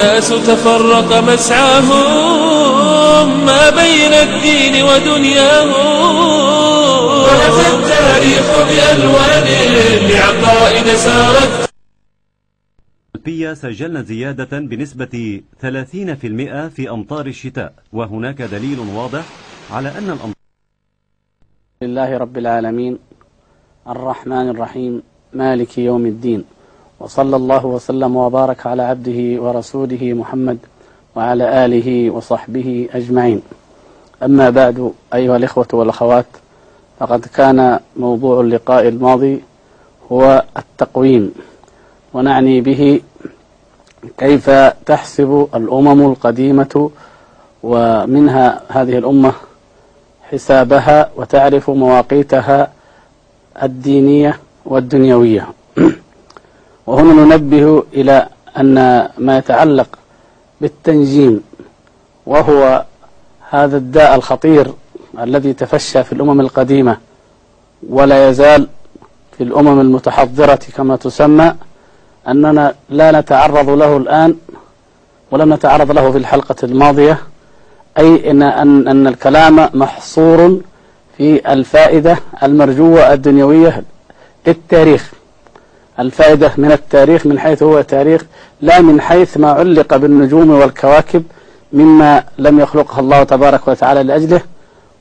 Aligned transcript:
الناس 0.00 0.28
تفرق 0.28 1.10
مسعاهم 1.30 3.26
ما 3.46 3.70
بين 3.70 4.12
الدين 4.12 4.74
ودنياهم. 4.82 5.74
ونفى 7.24 7.66
التاريخ 7.76 8.46
بألوان 8.68 9.46
لعقائد 10.10 10.86
سارت. 10.86 11.70
البية 13.16 13.54
سجلنا 13.54 14.02
زيادة 14.02 14.58
بنسبة 14.58 15.40
30% 15.62 16.68
في 16.68 16.90
أمطار 16.90 17.26
الشتاء 17.26 17.72
وهناك 17.92 18.42
دليل 18.42 18.78
واضح 18.78 19.24
على 19.70 19.88
أن 19.88 20.04
الأمطار 20.04 20.34
لله 21.82 22.18
رب 22.18 22.38
العالمين 22.38 22.98
الرحمن 23.88 24.48
الرحيم 24.48 25.02
مالك 25.32 25.78
يوم 25.78 26.06
الدين. 26.06 26.44
وصلى 27.00 27.36
الله 27.36 27.66
وسلم 27.66 28.16
وبارك 28.16 28.66
على 28.66 28.82
عبده 28.82 29.42
ورسوله 29.42 30.12
محمد 30.14 30.58
وعلى 31.16 31.64
آله 31.64 32.10
وصحبه 32.10 32.88
أجمعين. 32.92 33.42
أما 34.22 34.50
بعد 34.50 34.92
أيها 35.14 35.36
الإخوة 35.36 35.66
والأخوات 35.72 36.26
فقد 36.98 37.20
كان 37.20 37.80
موضوع 37.96 38.40
اللقاء 38.40 38.88
الماضي 38.88 39.40
هو 40.12 40.44
التقويم 40.56 41.32
ونعني 42.14 42.60
به 42.60 43.00
كيف 44.18 44.50
تحسب 44.86 45.48
الأمم 45.54 46.10
القديمة 46.10 46.90
ومنها 47.62 48.60
هذه 48.68 48.98
الأمة 48.98 49.32
حسابها 50.30 51.10
وتعرف 51.16 51.70
مواقيتها 51.70 52.72
الدينية 53.62 54.38
والدنيوية. 54.64 55.48
وهنا 56.90 57.12
ننبه 57.12 57.84
إلى 57.94 58.28
أن 58.58 58.74
ما 59.18 59.38
يتعلق 59.38 59.88
بالتنجيم 60.60 61.42
وهو 62.26 62.84
هذا 63.50 63.76
الداء 63.76 64.14
الخطير 64.14 64.72
الذي 65.20 65.52
تفشى 65.52 66.04
في 66.04 66.12
الأمم 66.12 66.40
القديمة 66.40 66.96
ولا 67.88 68.28
يزال 68.28 68.68
في 69.38 69.44
الأمم 69.44 69.80
المتحضرة 69.80 70.58
كما 70.76 70.96
تسمى 70.96 71.54
أننا 72.28 72.74
لا 72.88 73.20
نتعرض 73.20 73.70
له 73.70 73.96
الآن 73.96 74.36
ولم 75.30 75.54
نتعرض 75.54 75.90
له 75.90 76.10
في 76.10 76.18
الحلقة 76.18 76.56
الماضية 76.62 77.18
أي 77.98 78.30
إن, 78.30 78.42
أن, 78.42 78.88
أن 78.88 79.06
الكلام 79.06 79.68
محصور 79.74 80.60
في 81.16 81.52
الفائدة 81.52 82.16
المرجوة 82.42 83.12
الدنيوية 83.12 83.84
للتاريخ. 84.46 85.12
الفائدة 86.00 86.52
من 86.56 86.72
التاريخ 86.72 87.26
من 87.26 87.38
حيث 87.38 87.62
هو 87.62 87.80
تاريخ 87.80 88.24
لا 88.60 88.80
من 88.80 89.00
حيث 89.00 89.36
ما 89.36 89.50
علق 89.50 89.96
بالنجوم 89.96 90.50
والكواكب 90.50 91.22
مما 91.72 92.24
لم 92.38 92.60
يخلقها 92.60 93.00
الله 93.00 93.22
تبارك 93.22 93.68
وتعالى 93.68 94.02
لأجله 94.02 94.40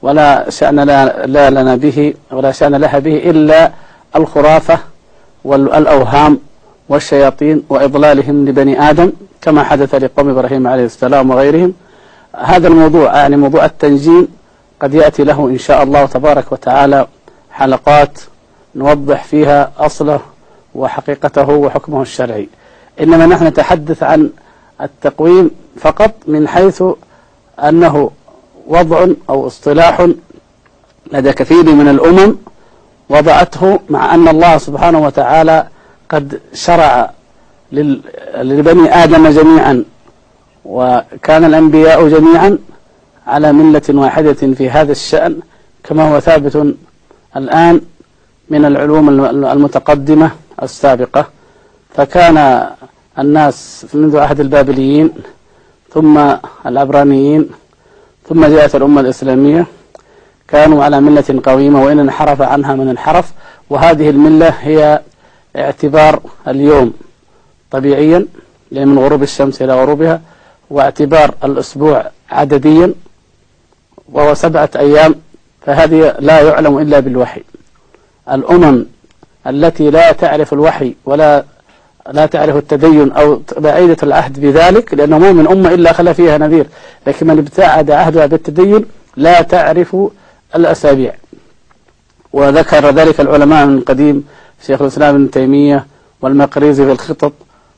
ولا 0.02 0.50
شأن 0.50 0.80
لا, 0.80 1.26
لا 1.26 1.50
لنا 1.50 1.76
به 1.76 2.14
ولا 2.32 2.52
شأن 2.52 2.76
لها 2.76 3.00
به 3.00 3.16
إلا 3.30 3.72
الخرافة 4.16 4.80
والأوهام 5.44 6.40
والشياطين 6.90 7.64
وإضلالهم 7.70 8.46
لبني 8.46 8.90
آدم 8.90 9.12
كما 9.42 9.64
حدث 9.64 9.96
لقوم 9.96 10.30
إبراهيم 10.30 10.68
عليه 10.68 10.86
السلام 10.86 11.30
وغيرهم. 11.30 11.74
هذا 12.36 12.68
الموضوع 12.68 13.16
يعني 13.16 13.38
موضوع 13.38 13.66
التنجيم 13.66 14.28
قد 14.82 14.94
يأتي 14.94 15.24
له 15.24 15.48
إن 15.48 15.58
شاء 15.58 15.84
الله 15.84 16.06
تبارك 16.06 16.52
وتعالى 16.52 17.08
حلقات 17.52 18.20
نوضح 18.76 19.24
فيها 19.24 19.72
أصله 19.78 20.20
وحقيقته 20.76 21.50
وحكمه 21.50 22.02
الشرعي. 22.02 22.50
إنما 23.02 23.26
نحن 23.26 23.48
نتحدث 23.48 24.04
عن 24.04 24.30
التقويم 24.82 25.52
فقط 25.78 26.12
من 26.28 26.48
حيث 26.48 26.84
أنه 27.60 28.12
وضع 28.68 29.08
أو 29.30 29.48
اصطلاح 29.48 30.08
لدى 31.14 31.32
كثير 31.34 31.64
من 31.64 31.88
الأمم 31.88 32.36
وضعته 33.10 33.80
مع 33.90 34.16
أن 34.16 34.28
الله 34.28 34.58
سبحانه 34.58 35.00
وتعالى 35.06 35.68
قد 36.10 36.40
شرع 36.54 37.12
لبني 38.42 39.04
آدم 39.04 39.28
جميعا 39.28 39.84
وكان 40.66 41.46
الأنبياء 41.46 42.08
جميعا 42.08 42.58
على 43.28 43.52
ملة 43.54 43.82
واحدة 43.90 44.34
في 44.34 44.70
هذا 44.70 44.92
الشأن 44.92 45.40
كما 45.84 46.16
هو 46.16 46.20
ثابت 46.20 46.76
الآن 47.38 47.82
من 48.50 48.66
العلوم 48.66 49.26
المتقدمة 49.46 50.32
السابقة 50.64 51.26
فكان 51.96 52.68
الناس 53.20 53.86
منذ 53.94 54.18
عهد 54.18 54.40
البابليين 54.40 55.12
ثم 55.94 56.36
العبرانيين 56.66 57.50
ثم 58.30 58.46
جاءت 58.46 58.76
الأمة 58.76 59.02
الإسلامية 59.02 59.66
كانوا 60.48 60.84
على 60.84 61.02
ملة 61.02 61.42
قويمة 61.44 61.84
وإن 61.84 62.00
انحرف 62.00 62.42
عنها 62.42 62.76
من 62.76 62.90
انحرف 62.90 63.32
وهذه 63.70 64.10
الملة 64.10 64.50
هي 64.50 65.02
اعتبار 65.56 66.20
اليوم 66.48 66.94
طبيعيا 67.72 68.26
يعني 68.72 68.86
من 68.86 69.00
غروب 69.00 69.24
الشمس 69.24 69.62
إلى 69.62 69.82
غروبها 69.82 70.22
واعتبار 70.70 71.36
الأسبوع 71.44 72.06
عدديا 72.32 72.94
وهو 74.12 74.34
سبعة 74.34 74.70
أيام 74.76 75.16
فهذه 75.62 76.16
لا 76.20 76.42
يعلم 76.42 76.78
إلا 76.78 77.00
بالوحي. 77.00 77.44
الأمم 78.32 78.86
التي 79.50 79.90
لا 79.90 80.12
تعرف 80.12 80.54
الوحي 80.54 80.94
ولا 81.06 81.44
لا 82.12 82.26
تعرف 82.26 82.56
التدين 82.56 83.12
أو 83.12 83.42
بعيدة 83.58 83.98
العهد 84.04 84.40
بذلك 84.40 84.94
لأنه 84.94 85.18
مو 85.18 85.34
من 85.34 85.48
أمة 85.48 85.74
إلا 85.74 85.94
خلى 85.94 86.14
فيها 86.14 86.38
نذير. 86.38 86.66
لكن 87.08 87.28
من 87.28 87.38
ابتعد 87.38 87.92
عهدها 87.92 88.26
بالتدين 88.26 88.86
لا 89.16 89.42
تعرف 89.42 89.98
الأسابيع. 90.56 91.14
وذكر 92.34 92.90
ذلك 92.90 93.22
العلماء 93.22 93.66
من 93.66 93.82
قديم 93.82 94.28
شيخ 94.68 94.82
الإسلام 94.82 95.16
ابن 95.16 95.32
تيمية 95.32 95.86
والمقريزي 96.22 96.86
في 96.86 96.92
الخطط 96.92 97.34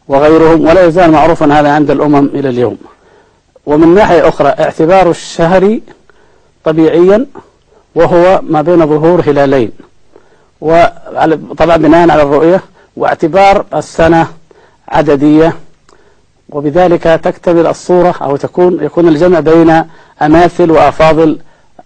وغيرهم 0.08 0.68
ولا 0.68 0.86
يزال 0.86 1.12
معروفا 1.12 1.46
هذا 1.60 1.72
عند 1.72 1.92
الأمم 1.92 2.26
إلى 2.34 2.50
اليوم. 2.50 2.78
ومن 3.66 3.94
ناحية 3.94 4.28
أخرى 4.28 4.48
اعتبار 4.48 5.10
الشهر 5.10 5.80
طبيعيا 6.64 7.26
وهو 7.96 8.42
ما 8.44 8.62
بين 8.62 8.88
ظهور 8.88 9.22
هلالين. 9.22 9.72
وطبعا 10.62 11.78
بناء 11.78 12.10
على 12.10 12.24
الرؤية 12.24 12.62
واعتبار 12.98 13.66
السنة 13.76 14.28
عددية. 14.90 15.56
وبذلك 16.50 17.04
تكتمل 17.04 17.68
الصورة 17.68 18.16
أو 18.22 18.36
تكون 18.36 18.84
يكون 18.84 19.08
الجمع 19.08 19.40
بين 19.40 19.84
أماثل 20.22 20.72
وأفاضل 20.72 21.40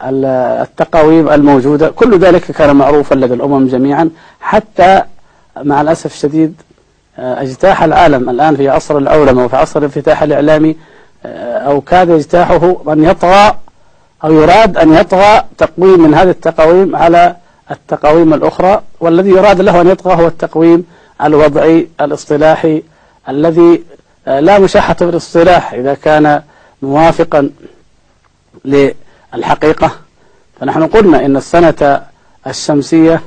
التقاويم 0.03 1.29
الموجودة. 1.29 1.89
كل 1.89 2.19
ذلك 2.19 2.51
كان 2.51 2.75
معروفا 2.75 3.15
لدى 3.15 3.33
الأمم 3.33 3.67
جميعا. 3.67 4.09
حتى 4.39 5.01
مع 5.63 5.81
الأسف 5.81 6.13
الشديد 6.13 6.61
اجتاح 7.17 7.83
العالم 7.83 8.29
الآن 8.29 8.55
في 8.55 8.69
عصر 8.69 8.97
العولمة 8.97 9.45
وفي 9.45 9.55
عصر 9.55 9.79
الانفتاح 9.79 10.23
الإعلامي 10.23 10.75
أو 11.25 11.81
كاد 11.81 12.09
اجتاحه 12.09 12.77
أن 12.87 13.03
يطغى 13.03 13.55
أو 14.23 14.33
يراد 14.33 14.77
أن 14.77 14.93
يطغى 14.93 15.43
تقويم 15.57 16.01
من 16.03 16.13
هذه 16.13 16.29
التقاويم 16.29 16.95
على 16.95 17.35
التقاويم 17.71 18.33
الأخرى 18.33 18.81
والذي 18.99 19.29
يراد 19.29 19.61
له 19.61 19.81
أن 19.81 19.87
يطغى 19.87 20.23
هو 20.23 20.27
التقويم 20.27 20.85
الوضعي 21.23 21.87
الاصطلاحي 22.01 22.83
الذي 23.29 23.83
لا 24.27 24.59
مشاحة 24.59 24.93
في 24.93 25.03
الاصطلاح. 25.03 25.73
إذا 25.73 25.93
كان 25.93 26.41
موافقا 26.81 27.49
للحقيقة 28.65 29.91
فنحن 30.59 30.87
قلنا 30.87 31.25
إن 31.25 31.37
السنة 31.37 32.01
الشمسية 32.47 33.21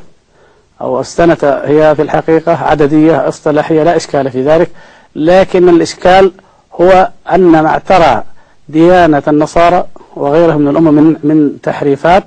أو 0.81 1.01
السنة 1.01 1.39
هي 1.43 1.95
في 1.97 2.03
الحقيقة 2.03 2.53
عددية 2.65 3.29
اصطلاحية 3.29 3.83
لا 3.83 3.97
إشكال 3.97 4.31
في 4.31 4.43
ذلك. 4.43 4.71
لكن 5.17 5.69
الإشكال 5.69 6.33
هو 6.81 7.11
أن 7.33 7.41
ما 7.41 7.69
اعترى 7.69 8.23
ديانة 8.69 9.23
النصارى 9.29 9.87
وغيرهم 10.17 10.61
من 10.61 10.69
الأمم 10.69 10.95
من, 10.95 11.17
من 11.23 11.59
تحريفات 11.63 12.25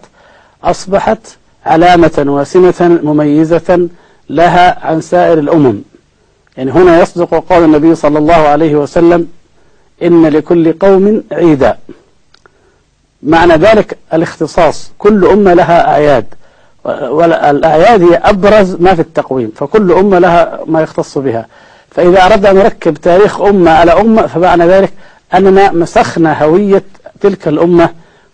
أصبحت 0.63 1.19
علامة 1.66 2.24
وسمة 2.28 3.00
مميزة 3.04 3.88
لها 4.30 4.86
عن 4.86 5.02
سائر 5.02 5.40
الأمم. 5.40 5.81
يعني 6.58 6.72
هنا 6.72 7.02
يصدق 7.02 7.44
قول 7.50 7.63
النبي 7.63 7.96
صلى 7.96 8.19
الله 8.19 8.34
عليه 8.34 8.75
وسلم 8.75 9.28
إن 10.04 10.25
لكل 10.25 10.74
قوم 10.74 11.24
عيدا. 11.31 11.78
معنى 13.24 13.54
ذلك 13.54 13.98
الاختصاص. 14.13 14.92
كل 14.98 15.25
أمة 15.25 15.54
لها 15.54 15.88
أعياد. 15.88 16.25
والأعياد 16.86 18.04
هي 18.04 18.16
أبرز 18.16 18.75
ما 18.75 18.96
في 18.96 19.02
التقويم. 19.02 19.52
فكل 19.56 19.92
أمة 19.92 20.19
لها 20.19 20.60
ما 20.66 20.81
يختص 20.81 21.18
بها. 21.18 21.46
فإذا 21.92 22.25
أردنا 22.25 22.52
أن 22.52 22.56
نركب 22.56 22.94
تاريخ 22.94 23.42
أمة 23.42 23.72
على 23.72 23.92
أمة 23.92 24.28
فمعنى 24.28 24.66
ذلك 24.66 24.94
أننا 25.34 25.72
مسخنا 25.72 26.44
هوية 26.44 26.84
تلك 27.22 27.48
الأمة 27.48 27.90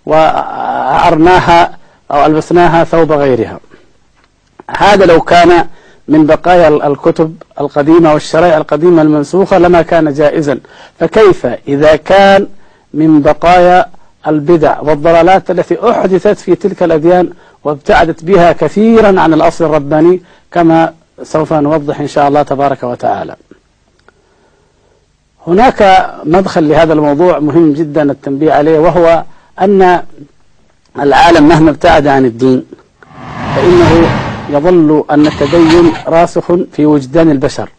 وأعرناها 0.06 1.78
أو 2.12 2.26
ألبسناها 2.26 2.84
ثوب 2.84 3.12
غيرها. 3.12 3.60
هذا 4.78 5.06
لو 5.06 5.22
كان 5.22 5.68
من 6.08 6.26
بقايا 6.26 6.68
الكتب 6.68 7.36
القديمة 7.62 8.14
والشرائع 8.14 8.58
القديمة 8.58 9.02
المنسوخة 9.02 9.58
لما 9.58 9.82
كان 9.82 10.14
جائزا. 10.14 10.60
فكيف 11.00 11.46
إذا 11.68 11.96
كان 11.96 12.48
من 12.94 13.22
بقايا 13.22 13.86
البدع 14.28 14.80
والضلالات 14.80 15.52
التي 15.52 15.90
أحدثت 15.90 16.40
في 16.40 16.56
تلك 16.56 16.84
الأديان 16.84 17.30
وابتعدت 17.64 18.24
بها 18.24 18.52
كثيرا 18.52 19.20
عن 19.22 19.34
الأصل 19.34 19.66
الرباني 19.66 20.22
كما 20.52 20.94
سوف 21.24 21.54
نوضح 21.54 22.00
إن 22.00 22.08
شاء 22.08 22.28
الله 22.28 22.44
تبارك 22.44 22.84
وتعالى. 22.84 23.36
هناك 25.48 26.10
مدخل 26.24 26.70
لهذا 26.70 26.94
الموضوع 26.94 27.40
مهم 27.40 27.74
جدا 27.74 28.12
التنبيه 28.12 28.54
عليه 28.54 28.80
وهو 28.80 29.24
أن 29.62 30.04
العالم 31.00 31.48
مهما 31.48 31.70
ابتعد 31.70 32.08
عن 32.08 32.26
الدين 32.26 32.66
فإنه 33.56 34.10
يظل 34.50 35.04
أن 35.12 35.28
التدين 35.28 35.94
راسخ 36.08 36.52
في 36.72 36.86
وجدان 36.86 37.32
البشر 37.32 37.70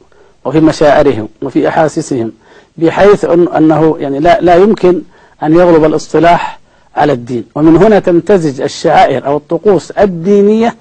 وفي 0.45 0.61
مشاعرهم 0.61 1.29
وفي 1.43 1.69
أحاسيسهم 1.69 2.33
بحيث 2.77 3.25
أنه 3.25 3.97
يعني 4.01 4.19
لا, 4.19 4.39
لا 4.41 4.55
يمكن 4.55 5.03
أن 5.43 5.55
يغلب 5.55 5.85
الاصطلاح 5.85 6.59
على 6.97 7.13
الدين. 7.13 7.45
ومن 7.55 7.77
هنا 7.77 7.99
تمتزج 7.99 8.61
الشعائر 8.61 9.27
أو 9.27 9.37
الطقوس 9.37 9.91
الدينية 9.91 10.75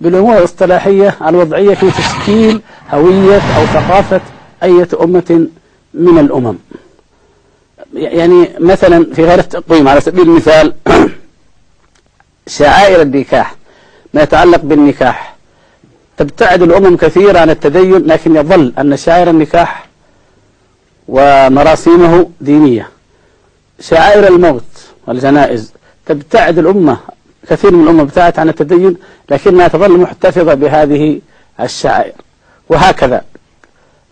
بالأمور 0.00 0.38
الاصطلاحية 0.38 1.16
الوضعية 1.28 1.74
في 1.74 1.90
تشكيل 1.90 2.60
هوية 2.90 3.34
أو 3.34 3.66
ثقافة 3.66 4.20
أية 4.62 4.88
أمة 5.02 5.46
من 5.94 6.18
الأمم. 6.18 6.54
يعني 7.94 8.48
مثلا 8.58 9.06
في 9.14 9.24
غير 9.24 9.38
التقويم 9.38 9.88
على 9.88 10.00
سبيل 10.00 10.22
المثال 10.22 10.74
شعائر 12.46 13.02
النكاح 13.02 13.54
ما 14.14 14.22
يتعلق 14.22 14.60
بالنكاح. 14.60 15.36
تبتعد 16.16 16.62
الأمم 16.62 16.96
كثيرا 16.96 17.40
عن 17.40 17.50
التدين 17.50 18.06
لكن 18.06 18.36
يظل 18.36 18.72
أن 18.78 18.96
شعائر 18.96 19.30
النكاح 19.30 19.86
ومراسيمه 21.08 22.30
دينية. 22.40 22.88
شعائر 23.80 24.28
الموت 24.28 24.64
والجنائز 25.06 25.72
تبتعد 26.06 26.58
الأمة 26.58 26.98
كثير 27.48 27.70
من 27.70 27.84
الأمة 27.84 28.02
ابتعدت 28.02 28.38
عن 28.38 28.48
التدين 28.48 28.96
لكنها 29.30 29.68
تظل 29.68 29.98
محتفظة 29.98 30.54
بهذه 30.54 31.20
الشعائر. 31.60 32.12
وهكذا. 32.68 33.24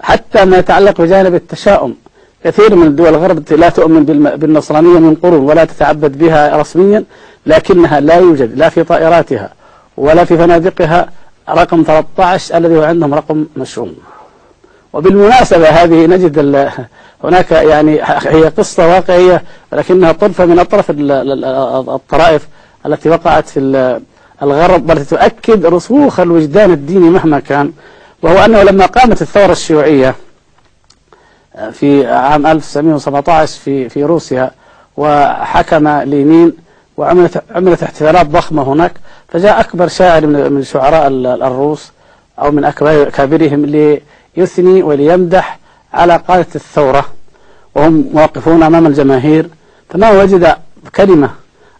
حتى 0.00 0.44
ما 0.44 0.58
يتعلق 0.58 1.00
بجانب 1.00 1.34
التشاؤم. 1.34 1.96
كثير 2.44 2.74
من 2.74 2.86
الدول 2.86 3.08
الغرب 3.08 3.52
لا 3.52 3.68
تؤمن 3.68 4.04
بالنصرانية 4.36 4.98
من 4.98 5.14
قرون 5.14 5.40
ولا 5.44 5.64
تتعبد 5.64 6.18
بها 6.18 6.56
رسميا 6.56 7.04
لكنها 7.46 8.00
لا 8.00 8.14
يوجد 8.14 8.58
لا 8.58 8.68
في 8.68 8.84
طائراتها 8.84 9.52
ولا 9.96 10.24
في 10.24 10.36
فنادقها 10.38 11.08
رقم 11.48 11.82
13 11.86 12.56
الذي 12.56 12.76
هو 12.76 12.82
عندهم 12.82 13.14
رقم 13.14 13.46
مشؤوم. 13.56 13.94
وبالمناسبة 14.92 15.68
هذه 15.68 16.06
نجد 16.06 16.38
هناك 17.24 17.52
يعني 17.52 18.00
هي 18.26 18.44
قصة 18.48 18.88
واقعية 18.88 19.42
ولكنها 19.72 20.12
طرفة 20.12 20.44
من 20.46 20.58
أطراف 20.58 20.90
الطرائف 21.88 22.48
التي 22.86 23.08
وقعت 23.08 23.48
في 23.48 24.00
الغرب 24.42 24.88
والتي 24.88 25.04
تؤكد 25.04 25.66
رسوخ 25.66 26.20
الوجدان 26.20 26.72
الديني 26.72 27.10
مهما 27.10 27.40
كان 27.40 27.72
وهو 28.22 28.44
أنه 28.44 28.62
لما 28.62 28.86
قامت 28.86 29.22
الثورة 29.22 29.52
الشيوعية 29.52 30.14
في 31.72 32.06
عام 32.06 32.46
1917 32.46 33.60
في 33.60 33.88
في 33.88 34.04
روسيا 34.04 34.50
وحكم 34.96 35.88
لينين 35.88 36.52
وعملت 36.96 37.42
عملت 37.50 37.82
احتفالات 37.82 38.26
ضخمة 38.26 38.62
هناك. 38.62 38.92
فجاء 39.28 39.60
أكبر 39.60 39.88
شاعر 39.88 40.26
من 40.26 40.62
شعراء 40.62 41.08
الروس 41.46 41.92
أو 42.38 42.50
من 42.50 42.64
أكابرهم 42.64 43.66
ليثني 44.36 44.82
وليمدح 44.82 45.58
على 45.94 46.16
قادة 46.16 46.46
الثورة 46.54 47.04
وهم 47.74 48.04
واقفون 48.12 48.62
أمام 48.62 48.86
الجماهير. 48.86 49.48
فما 49.90 50.10
وجد 50.10 50.54
كلمة 50.96 51.30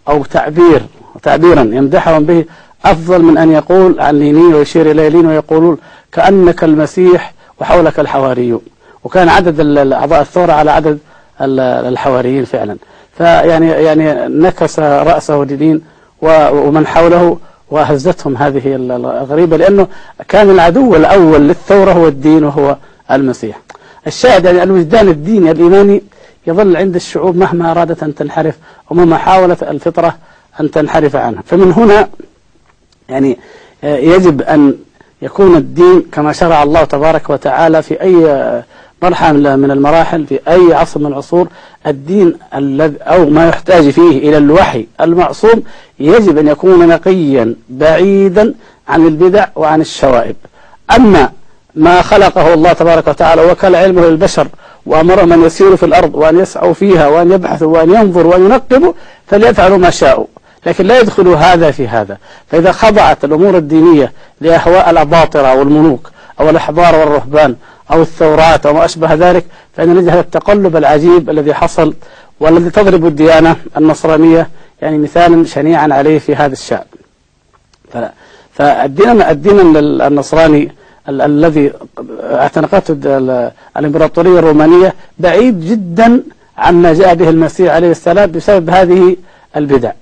أو 0.08 0.24
تعبير 0.24 0.82
تعبيرا 1.22 1.60
يمدحهم 1.60 2.24
به 2.24 2.44
أفضل 2.84 3.22
من 3.22 3.38
أن 3.38 3.52
يقول 3.52 4.00
عن 4.00 4.18
لينين 4.18 4.54
ويشير 4.54 4.90
إلى 4.90 5.10
لين 5.10 5.26
ويقولون 5.26 5.78
كأنك 6.12 6.64
المسيح 6.64 7.34
وحولك 7.60 8.00
الحواريون. 8.00 8.60
وكان 9.04 9.28
عدد 9.28 9.76
أعضاء 9.92 10.20
الثورة 10.20 10.52
على 10.52 10.70
عدد 10.70 10.98
الحواريين 11.40 12.44
فعلا. 12.44 12.76
فيعني 13.18 13.68
يعني 13.68 14.28
نكس 14.28 14.78
رأسه 14.78 15.42
لين 15.50 15.82
ومن 16.22 16.86
حوله 16.86 17.38
وهزتهم 17.70 18.36
هذه 18.36 18.62
الغريبة 18.66 19.56
لأنه 19.56 19.86
كان 20.28 20.50
العدو 20.50 20.96
الأول 20.96 21.40
للثورة 21.40 21.92
هو 21.92 22.08
الدين 22.08 22.44
وهو 22.44 22.76
المسيح. 23.10 23.60
الشاهد 24.06 24.44
يعني 24.44 24.62
الوجدان 24.62 25.08
الديني 25.08 25.50
الإيماني 25.50 26.02
يظل 26.46 26.76
عند 26.76 26.94
الشعوب 26.94 27.36
مهما 27.36 27.70
أرادت 27.70 28.02
أن 28.02 28.14
تنحرف 28.14 28.54
ومهما 28.90 29.16
حاولت 29.16 29.62
الفطرة 29.62 30.16
أن 30.60 30.70
تنحرف 30.70 31.16
عنها. 31.16 31.42
فمن 31.46 31.72
هنا 31.72 32.08
يعني 33.08 33.38
يجب 33.82 34.42
أن 34.42 34.74
يكون 35.22 35.56
الدين 35.56 36.02
كما 36.12 36.32
شرع 36.32 36.62
الله 36.62 36.84
تبارك 36.84 37.30
وتعالى 37.30 37.82
في 37.82 38.02
أي 38.02 38.14
مرحلة 39.02 39.56
من 39.56 39.70
المراحل 39.70 40.26
في 40.26 40.40
أي 40.48 40.74
عصر 40.74 41.00
من 41.00 41.06
العصور. 41.06 41.48
الدين 41.86 42.34
الذي 42.54 42.96
أو 43.02 43.30
ما 43.30 43.48
يحتاج 43.48 43.90
فيه 43.90 44.18
إلى 44.28 44.36
الوحي 44.36 44.86
المعصوم 45.00 45.62
يجب 46.00 46.38
أن 46.38 46.48
يكون 46.48 46.88
نقيا 46.88 47.54
بعيدا 47.68 48.54
عن 48.88 49.06
البدع 49.06 49.46
وعن 49.56 49.80
الشوائب. 49.80 50.36
أما 50.96 51.30
ما 51.74 52.02
خلقه 52.02 52.54
الله 52.54 52.72
تبارك 52.72 53.08
وتعالى 53.08 53.42
وكل 53.42 53.74
علمه 53.74 54.06
للبشر 54.06 54.48
وأمرهم 54.86 55.32
أن 55.32 55.44
يسيروا 55.44 55.76
في 55.76 55.86
الأرض 55.86 56.14
وأن 56.14 56.38
يسعوا 56.38 56.72
فيها 56.72 57.08
وأن 57.08 57.32
يبحثوا 57.32 57.78
وأن 57.78 57.90
ينظروا 57.94 58.32
وأن 58.32 58.44
ينقبوا 58.44 58.92
فليفعلوا 59.26 59.78
ما 59.78 59.90
شاءوا 59.90 60.26
لكن 60.66 60.86
لا 60.86 61.00
يدخل 61.00 61.28
هذا 61.28 61.70
في 61.70 61.88
هذا. 61.88 62.18
فإذا 62.50 62.72
خضعت 62.72 63.24
الأمور 63.24 63.56
الدينية 63.56 64.12
لأهواء 64.40 64.90
الأباطرة 64.90 65.54
والملوك 65.54 66.10
أو 66.40 66.50
الأحبار 66.50 66.96
والرهبان 66.96 67.56
أو 67.92 68.02
الثورات 68.02 68.66
أو 68.66 68.74
ما 68.74 68.84
أشبه 68.84 69.14
ذلك 69.14 69.44
فإن 69.76 69.94
نجد 69.94 70.08
هذا 70.08 70.20
التقلب 70.20 70.76
العجيب 70.76 71.30
الذي 71.30 71.54
حصل 71.54 71.94
والذي 72.40 72.70
تضرب 72.70 73.06
الديانة 73.06 73.56
النصرانية 73.76 74.48
يعني 74.82 74.98
مثالا 74.98 75.44
شنيعا 75.44 75.88
عليه 75.92 76.18
في 76.18 76.34
هذا 76.34 76.52
الشأن. 76.52 76.84
فالدين 78.52 79.22
الدين 79.22 79.76
النصراني 79.76 80.72
الذي 81.08 81.72
اعتنقته 82.22 82.96
الإمبراطورية 83.76 84.38
الرومانية 84.38 84.94
بعيد 85.18 85.60
جدا 85.60 86.22
عما 86.58 86.94
جاء 86.94 87.14
به 87.14 87.28
المسيح 87.28 87.74
عليه 87.74 87.90
السلام 87.90 88.30
بسبب 88.30 88.70
هذه 88.70 89.16
البدع. 89.56 89.92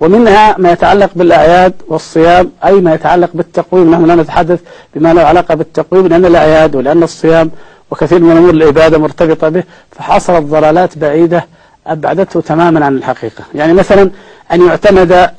ومنها 0.00 0.54
ما 0.58 0.72
يتعلق 0.72 1.10
بالأعياد 1.16 1.74
والصيام 1.88 2.50
أي 2.64 2.80
ما 2.80 2.94
يتعلق 2.94 3.30
بالتقويم. 3.34 3.90
نحن 3.90 4.04
لا 4.06 4.14
نتحدث 4.14 4.60
بما 4.94 5.14
له 5.14 5.22
علاقة 5.22 5.54
بالتقويم 5.54 6.06
لأن 6.06 6.24
الأعياد 6.24 6.76
ولأن 6.76 7.02
الصيام 7.02 7.50
وكثير 7.90 8.18
من 8.18 8.36
أمور 8.36 8.50
العبادة 8.50 8.98
مرتبطة 8.98 9.48
به 9.48 9.62
فحصلت 9.90 10.42
ضلالات 10.42 10.98
بعيدة 10.98 11.46
أبعدته 11.86 12.40
تماما 12.40 12.84
عن 12.86 12.96
الحقيقة. 12.96 13.44
يعني 13.54 13.72
مثلا 13.72 14.10
أن 14.52 14.66
يعتمد 14.66 15.30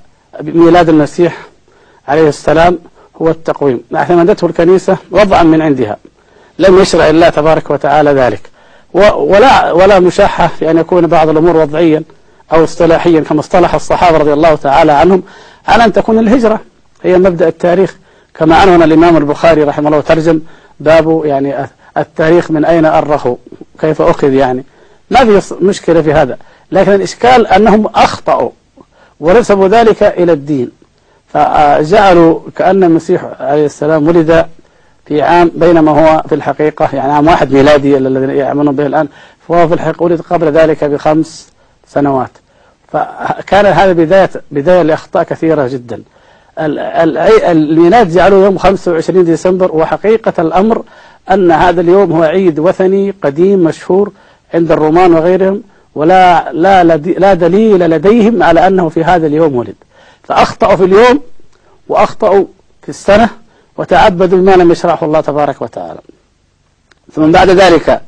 ميلاد 0.42 0.90
المسيح 0.90 1.38
عليه 2.08 2.30
السلام 2.30 2.78
هو 3.22 3.30
التقويم. 3.30 3.84
اعتمدته 3.96 4.48
الكنيسة 4.48 4.98
وضعا 5.12 5.44
من 5.44 5.62
عندها. 5.62 5.98
لم 6.60 6.80
يشرع 6.80 7.10
الله 7.10 7.30
تبارك 7.30 7.72
وتعالى 7.72 8.12
ذلك. 8.12 8.42
ولا 8.94 9.72
ولا 9.72 10.00
مشاحة 10.00 10.48
في 10.48 10.72
أن 10.72 10.78
يكون 10.78 11.08
بعض 11.08 11.30
الأمور 11.30 11.58
وضعيا. 11.58 12.04
أو 12.54 12.64
اصطلاحيا 12.64 13.22
كما 13.22 13.40
اصطلح 13.40 13.76
الصحابة 13.76 14.18
رضي 14.18 14.34
الله 14.34 14.56
تعالى 14.56 14.92
عنهم 14.92 15.24
على 15.68 15.86
أن 15.86 15.94
تكون 15.94 16.20
الهجرة 16.20 16.60
هي 17.04 17.18
مبدأ 17.18 17.48
التاريخ. 17.48 17.98
كما 18.34 18.56
عنون 18.56 18.84
الإمام 18.84 19.18
البخاري 19.18 19.64
رحمه 19.64 19.88
الله 19.88 20.02
ترجم 20.02 20.40
باب 20.80 21.26
يعني 21.26 21.70
التاريخ 21.98 22.52
من 22.52 22.66
أين 22.66 22.86
أرخوا 22.86 23.36
كيف 23.80 24.02
أخذ 24.02 24.34
يعني. 24.34 24.64
ما 25.12 25.40
في 25.40 25.56
مشكلة 25.62 26.02
في 26.02 26.14
هذا. 26.14 26.38
لكن 26.72 26.94
الإشكال 26.94 27.48
أنهم 27.48 27.88
أخطأوا 27.96 28.50
ونسبوا 29.20 29.68
ذلك 29.68 30.04
إلى 30.04 30.32
الدين. 30.32 30.72
فجعلوا 31.34 32.40
كأن 32.56 32.84
المسيح 32.84 33.26
عليه 33.40 33.66
السلام 33.66 34.08
ولد 34.08 34.46
في 35.06 35.22
عام 35.22 35.52
بينما 35.56 35.92
هو 35.92 36.24
في 36.30 36.36
الحقيقة 36.36 36.90
يعني 36.94 37.12
عام 37.12 37.28
واحد 37.28 37.52
ميلادي 37.52 37.98
الذي 37.98 38.38
يعملون 38.38 38.76
به 38.76 38.86
الآن. 38.86 39.08
فهو 39.48 39.68
في 39.68 39.74
الحقيقة 39.74 40.04
ولد 40.04 40.22
قبل 40.22 40.52
ذلك 40.52 40.84
بخمس 40.84 41.50
سنوات. 41.90 42.32
فكان 42.88 43.66
هذا 43.66 43.94
بداية 43.94 44.30
بداية 44.52 44.82
لأخطاء 44.82 45.24
كثيرة 45.24 45.68
جدا. 45.68 46.02
الميلاد 46.60 48.10
جعلوه 48.10 48.46
يوم 48.46 48.58
25 48.58 49.26
ديسمبر 49.26 49.76
وحقيقة 49.76 50.34
الأمر 50.40 50.84
أن 51.32 51.52
هذا 51.52 51.82
اليوم 51.82 52.12
هو 52.12 52.24
عيد 52.24 52.60
وثني 52.60 53.14
قديم 53.24 53.60
مشهور 53.60 54.12
عند 54.54 54.72
الرومان 54.72 55.14
وغيرهم 55.14 55.62
ولا 55.96 56.52
لا 56.52 56.84
لا 56.84 57.34
دليل 57.34 57.80
لديهم 57.80 58.44
على 58.44 58.68
أنه 58.68 58.90
في 58.90 59.04
هذا 59.04 59.28
اليوم 59.28 59.56
ولد. 59.56 59.76
فأخطأوا 60.24 60.76
في 60.76 60.84
اليوم 60.84 61.22
وأخطأوا 61.88 62.46
في 62.82 62.90
السنة 62.90 63.30
وتعبدوا 63.78 64.38
بما 64.40 64.52
لم 64.52 64.72
يشرعه 64.72 65.00
الله 65.02 65.22
تبارك 65.22 65.62
وتعالى. 65.62 66.00
ثم 67.14 67.32
بعد 67.32 67.50
ذلك 67.50 68.02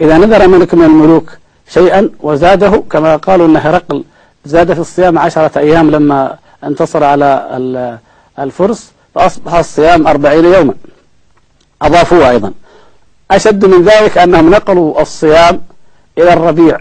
إذا 0.00 0.18
نذر 0.18 0.48
ملك 0.48 0.74
من 0.74 0.84
الملوك 0.84 1.32
شيئا 1.74 2.10
وزاده 2.20 2.82
كما 2.90 3.16
قالوا 3.16 3.46
أن 3.46 3.56
هرقل 3.56 4.04
زاد 4.44 4.72
في 4.72 4.80
الصيام 4.80 5.18
عشرة 5.18 5.58
أيام 5.58 5.90
لما 5.90 6.36
انتصر 6.64 7.04
على 7.04 7.28
الفرس 8.38 8.92
فأصبح 9.14 9.54
الصيام 9.54 10.06
أربعين 10.06 10.44
يوما. 10.44 10.74
أضافوه 11.82 12.30
أيضا. 12.30 12.52
أشد 13.30 13.64
من 13.64 13.82
ذلك 13.84 14.18
أنهم 14.18 14.50
نقلوا 14.50 15.02
الصيام 15.02 15.60
إلى 16.18 16.32
الربيع. 16.32 16.80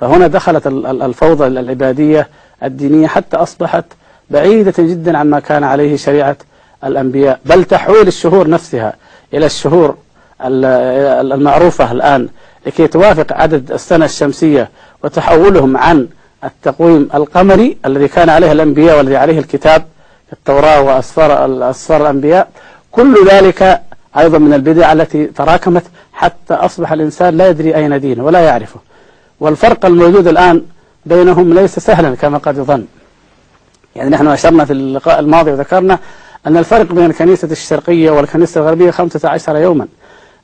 فهنا 0.00 0.26
دخلت 0.26 0.66
الفوضى 0.66 1.46
العبادية 1.46 2.28
الدينية 2.62 3.06
حتى 3.06 3.36
أصبحت 3.36 3.84
بعيدة 4.30 4.74
جدا 4.78 5.18
عما 5.18 5.40
كان 5.40 5.64
عليه 5.64 5.96
شريعة 5.96 6.36
الأنبياء. 6.84 7.40
بل 7.44 7.64
تحويل 7.64 8.06
الشهور 8.08 8.48
نفسها 8.48 8.92
إلى 9.34 9.46
الشهور 9.46 9.96
المعروفة 10.40 11.92
الآن. 11.92 12.28
لكي 12.66 12.86
توافق 12.86 13.32
عدد 13.32 13.72
السنة 13.72 14.04
الشمسية 14.04 14.70
وتحولهم 15.04 15.76
عن 15.76 16.08
التقويم 16.44 17.08
القمري 17.14 17.76
الذي 17.86 18.08
كان 18.08 18.28
عليه 18.28 18.52
الأنبياء 18.52 18.96
والذي 18.98 19.16
عليه 19.16 19.38
الكتاب 19.38 19.84
التوراة 20.32 20.80
وأسفار 20.80 21.30
أسفار 21.70 22.00
الأنبياء. 22.02 22.48
كل 22.92 23.28
ذلك 23.28 23.80
أيضا 24.18 24.38
من 24.38 24.52
البدع 24.54 24.92
التي 24.92 25.26
تراكمت 25.26 25.84
حتى 26.12 26.54
أصبح 26.54 26.92
الإنسان 26.92 27.36
لا 27.36 27.48
يدري 27.48 27.76
أين 27.76 28.00
دينه 28.00 28.24
ولا 28.24 28.40
يعرفه. 28.40 28.80
والفرق 29.40 29.86
الموجود 29.86 30.26
الآن 30.26 30.62
بينهم 31.06 31.54
ليس 31.54 31.78
سهلا 31.78 32.14
كما 32.14 32.38
قد 32.38 32.58
يظن 32.58 32.84
يعني 33.96 34.10
نحن 34.10 34.26
أشرنا 34.26 34.64
في 34.64 34.72
اللقاء 34.72 35.18
الماضي 35.20 35.50
وذكرنا 35.52 35.98
أن 36.46 36.56
الفرق 36.56 36.92
بين 36.92 37.06
الكنيسة 37.06 37.48
الشرقية 37.50 38.10
والكنيسة 38.10 38.60
الغربية 38.60 38.90
15 38.90 39.56
يوما. 39.56 39.86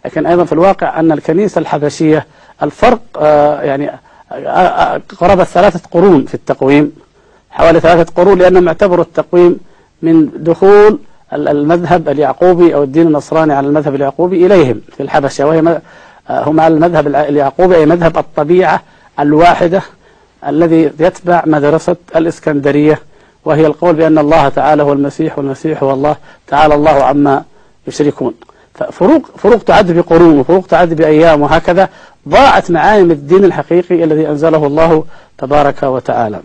لكن 0.05 0.27
أيضا 0.27 0.45
في 0.45 0.53
الواقع 0.53 1.01
أن 1.01 1.13
الكنيسة 1.13 1.59
الحبشية 1.59 2.27
الفرق 2.63 3.01
آه 3.19 3.63
يعني 3.63 3.91
آه، 3.91 4.35
آه، 4.35 5.01
قرابة 5.19 5.45
ثلاثة 5.45 5.81
قرون 5.91 6.25
في 6.25 6.35
التقويم 6.35 6.93
حوالي 7.51 7.81
ثلاثة 7.81 8.13
قرون 8.17 8.39
لأنهم 8.39 8.69
اعتبروا 8.69 9.05
التقويم 9.05 9.59
من 10.03 10.31
دخول 10.37 10.99
المذهب 11.33 12.09
اليعقوبي 12.09 12.75
أو 12.75 12.83
الدين 12.83 13.07
النصراني 13.07 13.53
على 13.53 13.67
المذهب 13.67 13.95
اليعقوبي 13.95 14.47
إليهم 14.47 14.81
في 14.97 15.03
الحبشة 15.03 15.47
وهي 15.47 15.81
هم 16.31 16.61
على 16.61 16.75
المذهب 16.75 17.07
اليعقوبي 17.07 17.77
أي 17.77 17.87
مذهب 17.87 18.19
الطبيعة 18.19 18.83
الواحدة 19.21 19.83
الذي 20.47 20.91
يتبع 21.01 21.43
مدرسة 21.47 21.97
الإسكندرية 22.17 23.01
وهي 23.45 23.67
القول 23.67 23.95
بأن 23.95 24.19
الله 24.19 24.49
تعالى 24.49 24.83
هو 24.83 24.93
المسيح 24.93 25.39
والمسيح 25.39 25.83
هو 25.83 25.93
الله 25.93 26.17
تعالى 26.47 26.75
الله 26.75 27.05
عما 27.05 27.45
يشركون. 27.87 28.35
ففروق 28.75 29.31
فروق 29.37 29.63
تعد 29.63 29.93
بقرون 29.93 30.39
وفروق 30.39 30.67
تعد 30.67 30.95
بأيام 30.95 31.41
وهكذا 31.43 31.89
ضاعت 32.29 32.71
معالم 32.71 33.11
الدين 33.11 33.45
الحقيقي 33.45 34.05
الذي 34.05 34.29
أنزله 34.29 34.67
الله 34.67 35.05
تبارك 35.39 35.83
وتعالى. 35.83 36.41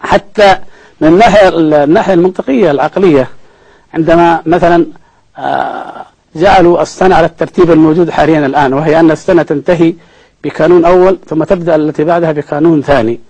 حتى 0.00 0.58
من 1.00 1.08
الناحية 1.08 1.48
الناحية 1.84 2.14
المنطقية 2.14 2.70
العقلية 2.70 3.28
عندما 3.94 4.42
مثلا 4.46 4.86
آه، 5.38 6.06
جعلوا 6.36 6.82
السنة 6.82 7.14
على 7.14 7.26
الترتيب 7.26 7.70
الموجود 7.70 8.10
حاليا 8.10 8.46
الآن 8.46 8.72
وهي 8.72 9.00
أن 9.00 9.10
السنة 9.10 9.42
تنتهي 9.42 9.94
بقانون 10.44 10.84
أول 10.84 11.18
ثم 11.26 11.44
تبدأ 11.44 11.74
التي 11.76 12.04
بعدها 12.04 12.32
بقانون 12.32 12.82
ثاني. 12.82 13.20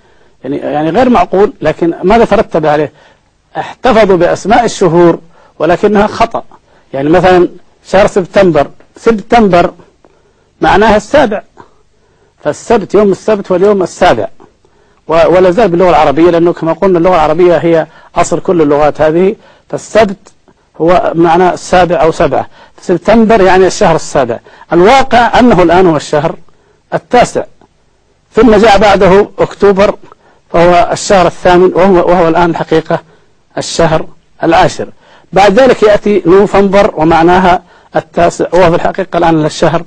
يعني 0.44 0.56
يعني 0.56 0.90
غير 0.90 1.08
معقول 1.08 1.52
لكن 1.62 1.94
ماذا 2.02 2.24
ترتب 2.24 2.66
عليه؟ 2.66 2.92
احتفظوا 3.56 4.16
بأسماء 4.16 4.64
الشهور 4.64 5.18
ولكنها 5.58 6.06
خطأ. 6.06 6.44
يعني 6.92 7.08
مثلا 7.08 7.48
شهر 7.86 8.06
سبتمبر. 8.06 8.70
سبتمبر 8.96 9.72
معناها 10.60 10.96
السابع. 10.96 11.42
فالسبت 12.44 12.94
يوم 12.94 13.12
السبت 13.12 13.50
واليوم 13.50 13.82
السابع. 13.82 14.28
ولا 15.08 15.50
زال 15.50 15.68
باللغة 15.68 15.90
العربية 15.90 16.30
لأنه 16.30 16.52
كما 16.52 16.72
قلنا 16.72 16.98
اللغة 16.98 17.14
العربية 17.14 17.56
هي 17.56 17.86
أصل 18.16 18.40
كل 18.40 18.62
اللغات 18.62 19.00
هذه. 19.00 19.36
فالسبت 19.68 20.32
هو 20.80 21.12
معنى 21.14 21.52
السابع 21.52 22.02
أو 22.02 22.12
سبعة. 22.12 22.48
سبتمبر 22.80 23.40
يعني 23.40 23.66
الشهر 23.66 23.96
السابع. 23.96 24.38
الواقع 24.72 25.38
أنه 25.38 25.62
الآن 25.62 25.86
هو 25.86 25.96
الشهر 25.96 26.34
التاسع. 26.94 27.44
ثم 28.34 28.56
جاء 28.56 28.78
بعده 28.78 29.28
أكتوبر 29.38 29.94
فهو 30.52 30.88
الشهر 30.92 31.26
الثامن 31.26 31.74
وهو, 31.74 31.94
وهو 31.94 32.28
الآن 32.28 32.50
الحقيقة 32.50 33.02
الشهر 33.58 34.06
العاشر. 34.42 34.88
بعد 35.32 35.60
ذلك 35.60 35.82
يأتي 35.82 36.22
نوفمبر 36.26 36.92
ومعناها 36.96 37.62
التاسع 37.96 38.46
وهو 38.52 38.70
في 38.70 38.76
الحقيقة 38.76 39.18
الآن 39.18 39.44
الشهر 39.44 39.84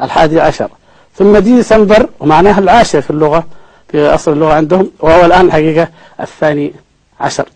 الحادي 0.00 0.40
عشر. 0.40 0.68
ثم 1.14 1.36
ديسمبر 1.36 2.08
ومعناها 2.20 2.58
العاشر 2.58 3.00
في 3.00 3.10
اللغة 3.10 3.46
في 3.88 4.14
أصل 4.14 4.32
اللغة 4.32 4.54
عندهم 4.54 4.90
وهو 5.00 5.24
الآن 5.24 5.46
الحقيقة 5.46 5.88
الثاني 6.20 6.72
عشر. 7.20 7.48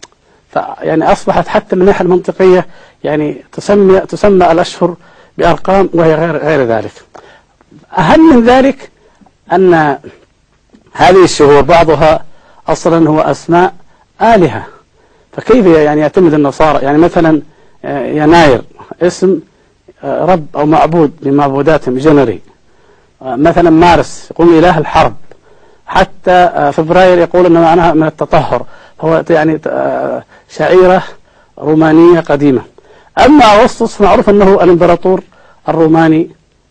فيعني 0.52 1.12
أصبحت 1.12 1.48
حتى 1.48 1.76
من 1.76 1.82
الناحية 1.82 2.04
المنطقية 2.04 2.66
يعني 3.04 3.44
تسمى 3.52 4.00
تسمى 4.00 4.52
الأشهر 4.52 4.94
بأرقام 5.38 5.90
وهي 5.94 6.14
غير 6.14 6.36
غير 6.36 6.64
ذلك. 6.64 6.92
أهم 7.98 8.36
من 8.36 8.44
ذلك 8.44 8.90
أن 9.52 9.98
هذه 10.92 11.24
الشهور 11.24 11.60
بعضها 11.60 12.24
أصلا 12.68 13.08
هو 13.08 13.20
أسماء 13.20 13.74
آلهة. 14.22 14.66
فكيف 15.38 15.66
يعني 15.66 16.00
يعتمد 16.00 16.34
النصارى؟ 16.34 16.84
يعني 16.84 16.98
مثلا 16.98 17.42
آه، 17.84 18.06
يناير 18.06 18.62
اسم 19.02 19.40
آه، 20.04 20.24
رب 20.24 20.46
أو 20.56 20.66
معبود 20.66 21.12
من 21.22 21.34
معبوداتهم 21.34 21.98
جنري. 21.98 22.40
آه، 23.22 23.36
مثلا 23.36 23.70
مارس 23.70 24.28
يقول 24.30 24.58
إله 24.58 24.78
الحرب. 24.78 25.14
حتى 25.86 26.70
فبراير 26.72 27.18
يقول 27.18 27.46
أنه 27.46 27.60
معناها 27.60 27.94
من 27.94 28.06
التطهر. 28.06 28.62
هو 29.00 29.24
يعني 29.30 29.60
شعيرة 30.50 31.02
رومانية 31.58 32.20
قديمة. 32.20 32.62
أما 33.18 33.44
أغسطس 33.44 34.00
معروف 34.00 34.30
أنه 34.30 34.54
الإمبراطور 34.54 35.22
الروماني 35.68 36.30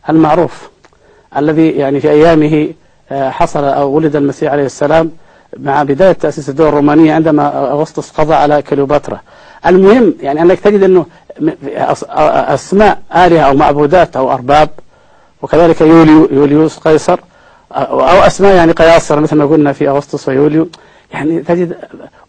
المعروف 0.09 0.69
الذي 1.37 1.69
يعني 1.69 1.99
في 1.99 2.09
أيامه 2.09 2.69
حصل 3.11 3.63
أو 3.63 3.91
ولد 3.91 4.15
المسيح 4.15 4.51
عليه 4.51 4.65
السلام. 4.65 5.11
مع 5.57 5.83
بداية 5.83 6.11
تأسيس 6.11 6.49
الدولة 6.49 6.69
الرومانية 6.69 7.13
عندما 7.13 7.71
أغسطس 7.71 8.11
قضى 8.11 8.33
على 8.33 8.61
كليوباترا. 8.61 9.19
المهم 9.65 10.13
يعني 10.21 10.41
أنك 10.41 10.59
تجد 10.59 10.83
أنه 10.83 11.05
أسماء 12.53 12.99
آلهة 13.15 13.41
أو 13.41 13.53
معبودات 13.53 14.17
أو 14.17 14.31
أرباب 14.31 14.69
وكذلك 15.41 15.81
يوليو 15.81 16.29
يوليوس 16.31 16.77
قيصر 16.77 17.19
أو 17.71 18.01
أسماء 18.01 18.55
يعني 18.55 18.71
قياصر 18.71 19.19
مثل 19.19 19.35
ما 19.35 19.45
قلنا 19.45 19.73
في 19.73 19.89
أغسطس 19.89 20.27
ويوليو. 20.27 20.69
يعني 21.11 21.39
تجد 21.39 21.75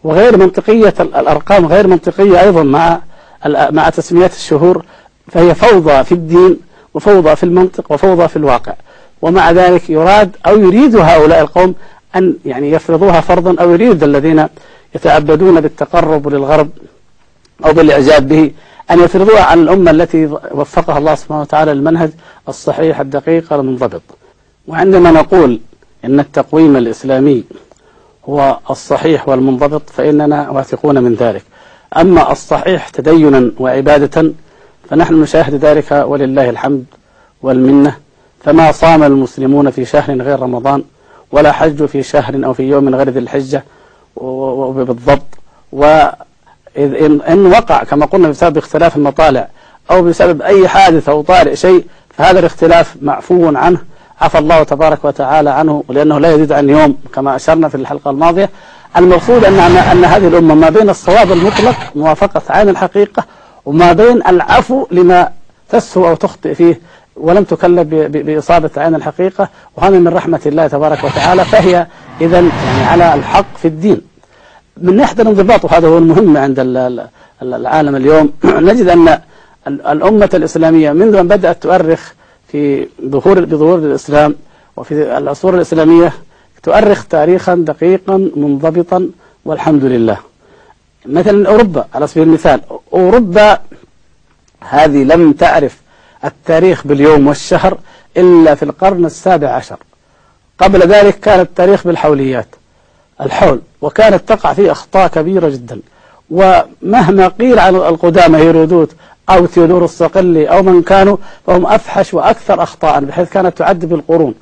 وغير 0.03 0.37
منطقية 0.37 0.93
الأرقام 0.99 1.65
غير 1.65 1.87
منطقية 1.87 2.41
أيضا 2.41 2.63
مع 2.63 2.99
مع 3.45 3.89
تسميات 3.89 4.33
الشهور 4.33 4.85
فهي 5.31 5.55
فوضى 5.55 6.03
في 6.03 6.11
الدين 6.11 6.59
وفوضى 6.93 7.35
في 7.35 7.43
المنطق 7.43 7.91
وفوضى 7.91 8.27
في 8.27 8.35
الواقع. 8.35 8.73
ومع 9.21 9.51
ذلك 9.51 9.89
يراد 9.89 10.35
أو 10.47 10.57
يريد 10.59 10.95
هؤلاء 10.95 11.41
القوم 11.41 11.75
أن 12.15 12.35
يعني 12.45 12.71
يفرضوها 12.71 13.21
فرضا 13.21 13.55
أو 13.63 13.71
يريد 13.71 14.03
الذين 14.03 14.47
يتعبدون 14.95 15.61
بالتقرب 15.61 16.27
للغرب 16.27 16.69
أو 17.65 17.73
بالإعجاب 17.73 18.27
به 18.27 18.51
أن 18.91 18.99
يفرضوها 18.99 19.43
عن 19.43 19.59
الأمة 19.59 19.91
التي 19.91 20.25
وفقها 20.51 20.97
الله 20.97 21.15
سبحانه 21.15 21.41
وتعالى 21.41 21.71
المنهج 21.71 22.11
الصحيح 22.49 22.99
الدقيق 22.99 23.53
المنضبط. 23.53 24.01
وعندما 24.67 25.11
نقول 25.11 25.59
إن 26.05 26.19
التقويم 26.19 26.77
الإسلامي 26.77 27.43
هو 28.29 28.57
الصحيح 28.69 29.29
والمنضبط 29.29 29.89
فإننا 29.89 30.49
واثقون 30.49 31.03
من 31.03 31.15
ذلك. 31.15 31.43
أما 31.97 32.31
الصحيح 32.31 32.89
تدينا 32.89 33.51
وعبادة 33.59 34.31
فنحن 34.89 35.21
نشاهد 35.21 35.55
ذلك 35.65 35.91
ولله 36.07 36.49
الحمد 36.49 36.85
والمنة. 37.41 37.95
فما 38.43 38.71
صام 38.71 39.03
المسلمون 39.03 39.69
في 39.69 39.85
شهر 39.85 40.21
غير 40.21 40.39
رمضان 40.39 40.83
ولا 41.31 41.51
حج 41.51 41.85
في 41.85 42.03
شهر 42.03 42.45
أو 42.45 42.53
في 42.53 42.63
يوم 42.63 42.95
غير 42.95 43.09
ذي 43.09 43.19
الحجة 43.19 43.63
بالضبط 44.71 45.25
وإن 45.71 47.21
إن 47.21 47.45
وقع 47.45 47.83
كما 47.83 48.05
قلنا 48.05 48.29
بسبب 48.29 48.57
اختلاف 48.57 48.95
المطالع 48.97 49.47
أو 49.91 50.01
بسبب 50.01 50.41
أي 50.41 50.67
حادث 50.67 51.09
أو 51.09 51.21
طارئ 51.21 51.55
شيء 51.55 51.85
فهذا 52.17 52.39
الاختلاف 52.39 52.95
معفو 53.01 53.57
عنه. 53.57 53.79
عفى 54.21 54.37
الله 54.37 54.63
تبارك 54.63 55.05
وتعالى 55.05 55.49
عنه 55.49 55.83
لأنه 55.89 56.19
لا 56.19 56.33
يزيد 56.33 56.51
عن 56.51 56.69
يوم 56.69 56.97
كما 57.13 57.35
أشرنا 57.35 57.69
في 57.69 57.75
الحلقة 57.75 58.11
الماضية. 58.11 58.49
المقصود 58.97 59.45
أن, 59.45 59.59
أن 59.59 60.05
هذه 60.05 60.27
الأمة 60.27 60.55
ما 60.55 60.69
بين 60.69 60.89
الصواب 60.89 61.31
المطلق 61.31 61.75
موافقة 61.95 62.41
عين 62.49 62.69
الحقيقة 62.69 63.23
وما 63.65 63.93
بين 63.93 64.27
العفو 64.27 64.87
لما 64.91 65.31
تسهو 65.69 66.09
أو 66.09 66.15
تخطئ 66.15 66.53
فيه. 66.53 66.79
ولم 67.19 67.43
تكلف 67.43 67.87
بإصابة 67.91 68.69
عين 68.77 68.95
الحقيقة 68.95 69.49
وهذا 69.77 69.99
من 69.99 70.07
رحمة 70.07 70.41
الله 70.45 70.67
تبارك 70.67 71.03
وتعالى 71.03 71.45
فهي 71.45 71.87
إذا 72.21 72.39
يعني 72.39 72.83
على 72.83 73.13
الحق 73.13 73.57
في 73.57 73.67
الدين. 73.67 74.01
من 74.77 74.95
ناحية 74.95 75.21
الانضباط 75.21 75.65
وهذا 75.65 75.87
هو 75.87 75.97
المهم 75.97 76.37
عند 76.37 76.59
العالم 77.41 77.95
اليوم 77.95 78.31
نجد 78.69 78.87
أن 78.87 79.19
الأمة 79.67 80.29
الإسلامية 80.33 80.91
منذ 80.91 81.15
أن 81.15 81.27
بدأت 81.27 81.63
تؤرخ 81.63 82.13
في 82.47 82.87
ظهور 83.05 83.45
بظهور 83.45 83.79
الإسلام 83.79 84.35
وفي 84.77 85.17
العصور 85.17 85.55
الإسلامية 85.55 86.13
تؤرخ 86.63 87.05
تاريخا 87.05 87.55
دقيقا 87.55 88.29
منضبطا 88.35 89.09
والحمد 89.45 89.83
لله. 89.83 90.17
مثلا 91.05 91.49
أوروبا 91.49 91.85
على 91.93 92.07
سبيل 92.07 92.23
المثال 92.23 92.61
أوروبا 92.93 93.59
هذه 94.61 95.03
لم 95.03 95.33
تعرف 95.33 95.77
التاريخ 96.25 96.87
باليوم 96.87 97.27
والشهر 97.27 97.77
إلا 98.17 98.55
في 98.55 98.63
القرن 98.63 99.05
السابع 99.05 99.49
عشر. 99.49 99.77
قبل 100.59 100.79
ذلك 100.79 101.19
كان 101.19 101.39
التاريخ 101.39 101.87
بالحوليات. 101.87 102.47
الحول 103.21 103.61
وكانت 103.81 104.29
تقع 104.29 104.53
فيه 104.53 104.71
أخطاء 104.71 105.07
كبيرة 105.07 105.49
جدا. 105.49 105.79
ومهما 106.31 107.27
قيل 107.27 107.59
عن 107.59 107.75
القدامى 107.75 108.37
هيرودوت 108.37 108.91
أو 109.29 109.47
ثيودور 109.47 109.83
الصقلي 109.83 110.47
أو 110.47 110.63
من 110.63 110.81
كانوا 110.81 111.17
فهم 111.47 111.65
أفحش 111.65 112.13
وأكثر 112.13 112.63
أخطاء 112.63 112.99
بحيث 112.99 113.29
كانت 113.29 113.57
تعد 113.57 113.85
بالقرون 113.85 114.33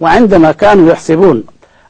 وعندما 0.00 0.52
كانوا 0.52 0.92
يحسبون 0.92 1.44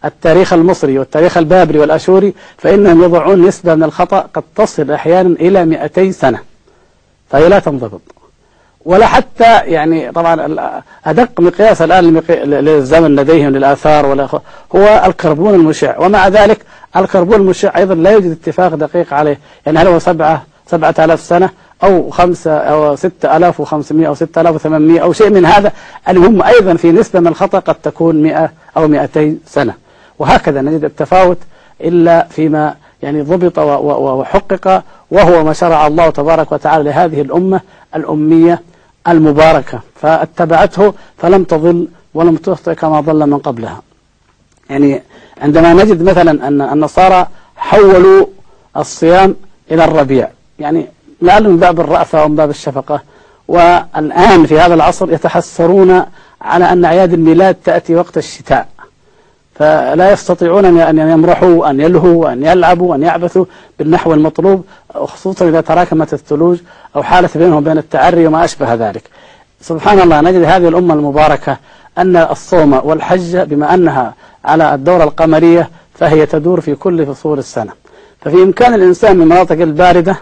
التاريخ 0.05 0.53
المصري 0.53 0.99
والتاريخ 0.99 1.37
البابري 1.37 1.79
والأشوري 1.79 2.35
فإنهم 2.59 3.03
يضعون 3.03 3.47
نسبة 3.47 3.75
من 3.75 3.83
الخطأ 3.83 4.21
قد 4.35 4.43
تصل 4.57 4.91
أحيانا 4.91 5.29
إلى 5.29 5.65
200 5.65 6.11
سنة. 6.11 6.39
فهي 7.31 7.49
لا 7.49 7.59
تنضبط. 7.59 8.01
ولا 8.85 9.07
حتى 9.07 9.59
يعني 9.59 10.13
طبعا 10.13 10.57
أدق 11.07 11.41
مقياس 11.41 11.83
الآن 11.83 12.23
للزمن 12.45 13.17
لديهم 13.17 13.49
للآثار 13.49 14.07
ولا 14.07 14.29
هو 14.77 15.03
الكربون 15.07 15.55
المشع. 15.55 15.99
ومع 15.99 16.29
ذلك 16.29 16.59
الكربون 16.97 17.37
المشع 17.37 17.77
أيضا 17.77 17.95
لا 17.95 18.11
يوجد 18.11 18.31
اتفاق 18.31 18.75
دقيق 18.75 19.15
عليه. 19.15 19.39
يعني 19.67 19.79
هل 19.79 19.87
هو 19.87 19.99
سبعة 19.99 20.43
سبعة 20.67 20.95
آلاف 20.99 21.21
سنة 21.21 21.51
أو 21.85 22.11
خمسة 22.11 22.57
أو 22.57 22.97
ستة 22.97 23.37
آلاف 23.37 23.61
وخمسمائة 23.61 24.09
أو 24.09 24.15
ستة 24.15 24.41
آلاف 24.41 24.55
وثمانمائة 24.55 25.03
أو 25.03 25.13
شيء 25.13 25.31
من 25.31 25.47
هذا. 25.47 25.73
المهم 26.09 26.43
أيضا 26.43 26.75
في 26.75 26.93
نسبة 26.93 27.21
من 27.21 27.27
الخطأ 27.27 27.59
قد 27.59 27.75
تكون 27.75 28.23
مئة 28.23 28.53
أو 28.77 28.89
مئتين 28.89 29.41
سنة. 29.47 29.75
وهكذا 30.19 30.61
نجد 30.63 30.85
التفاوت 30.85 31.39
إلا 31.81 32.27
فيما 32.31 32.75
يعني 33.03 33.23
ضبط 33.23 33.59
وحقق 33.59 34.83
وهو 35.11 35.45
ما 35.45 35.53
شرع 35.53 35.87
الله 35.87 36.11
تبارك 36.11 36.53
وتعالى 36.53 36.85
لهذه 36.85 37.21
الأمة 37.21 37.61
الأمية 37.97 38.61
المباركة 39.09 39.81
فاتبعته 40.01 40.95
فلم 41.19 41.45
تضل 41.45 41.89
ولم 42.15 42.37
تخطئ 42.37 42.75
كما 42.75 43.01
ضل 43.01 43.27
من 43.27 43.39
قبلها. 43.39 43.83
يعني 44.71 45.03
عندما 45.41 45.73
نجد 45.73 46.03
مثلا 46.03 46.49
أن 46.49 46.61
النصارى 46.61 47.27
حولوا 47.57 48.27
الصيام 48.77 49.37
إلى 49.71 49.85
الربيع 49.85 50.29
يعني 50.59 50.87
لعله 51.23 51.49
من 51.49 51.57
باب 51.57 51.81
الرأفة 51.81 52.21
أو 52.23 52.29
من 52.29 52.37
باب 52.37 52.51
الشفقة. 52.51 53.03
والآن 53.49 54.47
في 54.47 54.61
هذا 54.61 54.75
العصر 54.75 55.13
يتحسرون 55.13 56.03
على 56.43 56.73
أن 56.73 56.85
أعياد 56.85 57.13
الميلاد 57.13 57.55
تأتي 57.55 57.95
وقت 57.95 58.19
الشتاء. 58.19 58.69
فلا 59.55 60.13
يستطيعون 60.13 60.81
أن 60.81 60.99
يمرحوا 60.99 61.55
وأن 61.55 61.81
يلهوا 61.81 62.25
وأن 62.25 62.45
يلعبوا 62.45 62.91
وأن 62.91 63.03
يعبثوا 63.03 63.45
بالنحو 63.79 64.15
المطلوب 64.15 64.65
خصوصا 64.95 65.49
إذا 65.49 65.61
تراكمت 65.61 66.13
الثلوج 66.13 66.59
أو 66.97 67.03
حالت 67.03 67.39
بينهم 67.39 67.57
وبين 67.57 67.79
التعري 67.79 68.27
وما 68.27 68.45
أشبه 68.45 68.75
ذلك. 68.75 69.03
سبحان 69.61 70.01
الله 70.01 70.21
نجد 70.21 70.43
هذه 70.43 70.69
الأمة 70.69 70.95
المباركة 70.95 71.57
أن 71.99 72.17
الصوم 72.17 72.81
والحج 72.85 73.37
بما 73.37 73.75
أنها 73.75 74.15
على 74.45 74.75
الدورة 74.75 75.05
القمرية 75.05 75.71
فهي 75.95 76.27
تدور 76.27 76.61
في 76.61 76.75
كل 76.75 77.07
فصول 77.07 77.39
السنة. 77.39 77.73
ففي 78.21 78.43
إمكان 78.43 78.75
الإنسان 78.75 79.17
من 79.17 79.23
المناطق 79.23 79.61
الباردة 79.61 80.17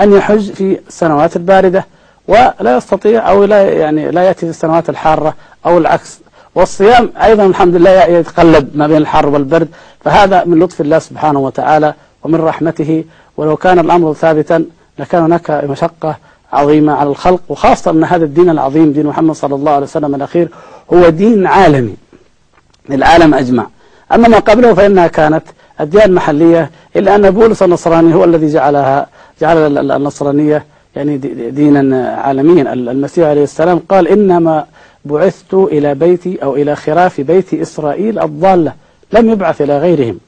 أن 0.00 0.12
يحج 0.12 0.52
في 0.52 0.78
السنوات 0.88 1.36
الباردة 1.36 1.86
ولا 2.28 2.76
يستطيع 2.76 3.30
أو 3.30 3.44
لا 3.44 3.62
يعني 3.72 4.10
لا 4.10 4.22
يأتي 4.22 4.40
في 4.40 4.50
السنوات 4.50 4.90
الحارة 4.90 5.34
أو 5.66 5.78
العكس. 5.78 6.20
والصيام 6.56 7.10
أيضا 7.22 7.46
الحمد 7.46 7.76
لله 7.76 8.04
يتقلب 8.04 8.68
ما 8.74 8.86
بين 8.86 8.96
الحر 8.96 9.28
والبرد 9.28 9.68
فهذا 10.04 10.44
من 10.44 10.58
لطف 10.58 10.80
الله 10.80 10.98
سبحانه 10.98 11.38
وتعالى 11.38 11.94
ومن 12.22 12.40
رحمته. 12.40 13.04
ولو 13.36 13.56
كان 13.56 13.78
الأمر 13.78 14.12
ثابتا 14.14 14.64
لكان 14.98 15.22
هناك 15.22 15.50
مشقة 15.50 16.16
عظيمة 16.52 16.92
على 16.92 17.10
الخلق 17.10 17.40
وخاصة 17.48 17.90
أن 17.90 18.04
هذا 18.04 18.24
الدين 18.24 18.50
العظيم 18.50 18.92
دين 18.92 19.06
محمد 19.06 19.34
صلى 19.34 19.54
الله 19.54 19.72
عليه 19.72 19.86
وسلم 19.86 20.14
الأخير 20.14 20.48
هو 20.92 21.08
دين 21.08 21.46
عالمي 21.46 21.96
للعالم 22.88 23.34
أجمع. 23.34 23.66
أما 24.12 24.28
ما 24.28 24.38
قبله 24.38 24.74
فإنها 24.74 25.06
كانت 25.06 25.42
أديان 25.80 26.12
محلية 26.12 26.70
إلا 26.96 27.14
أن 27.16 27.30
بولس 27.30 27.62
النصراني 27.62 28.14
هو 28.14 28.24
الذي 28.24 28.46
جعلها 28.46 29.06
جعل 29.40 29.78
النصرانية 29.90 30.64
يعني 30.96 31.16
دينا 31.50 32.14
عالميا. 32.24 32.72
المسيح 32.72 33.28
عليه 33.28 33.42
السلام 33.42 33.78
قال 33.88 34.08
إنما 34.08 34.64
بعثت 35.06 35.54
إلى 35.54 35.94
بيتي 35.94 36.38
أو 36.42 36.56
إلى 36.56 36.76
خراف 36.76 37.20
بيت 37.20 37.54
إسرائيل 37.54 38.18
الضالة 38.18 38.72
لم 39.12 39.30
يبعث 39.30 39.62
إلى 39.62 39.78
غيرهم. 39.78 40.18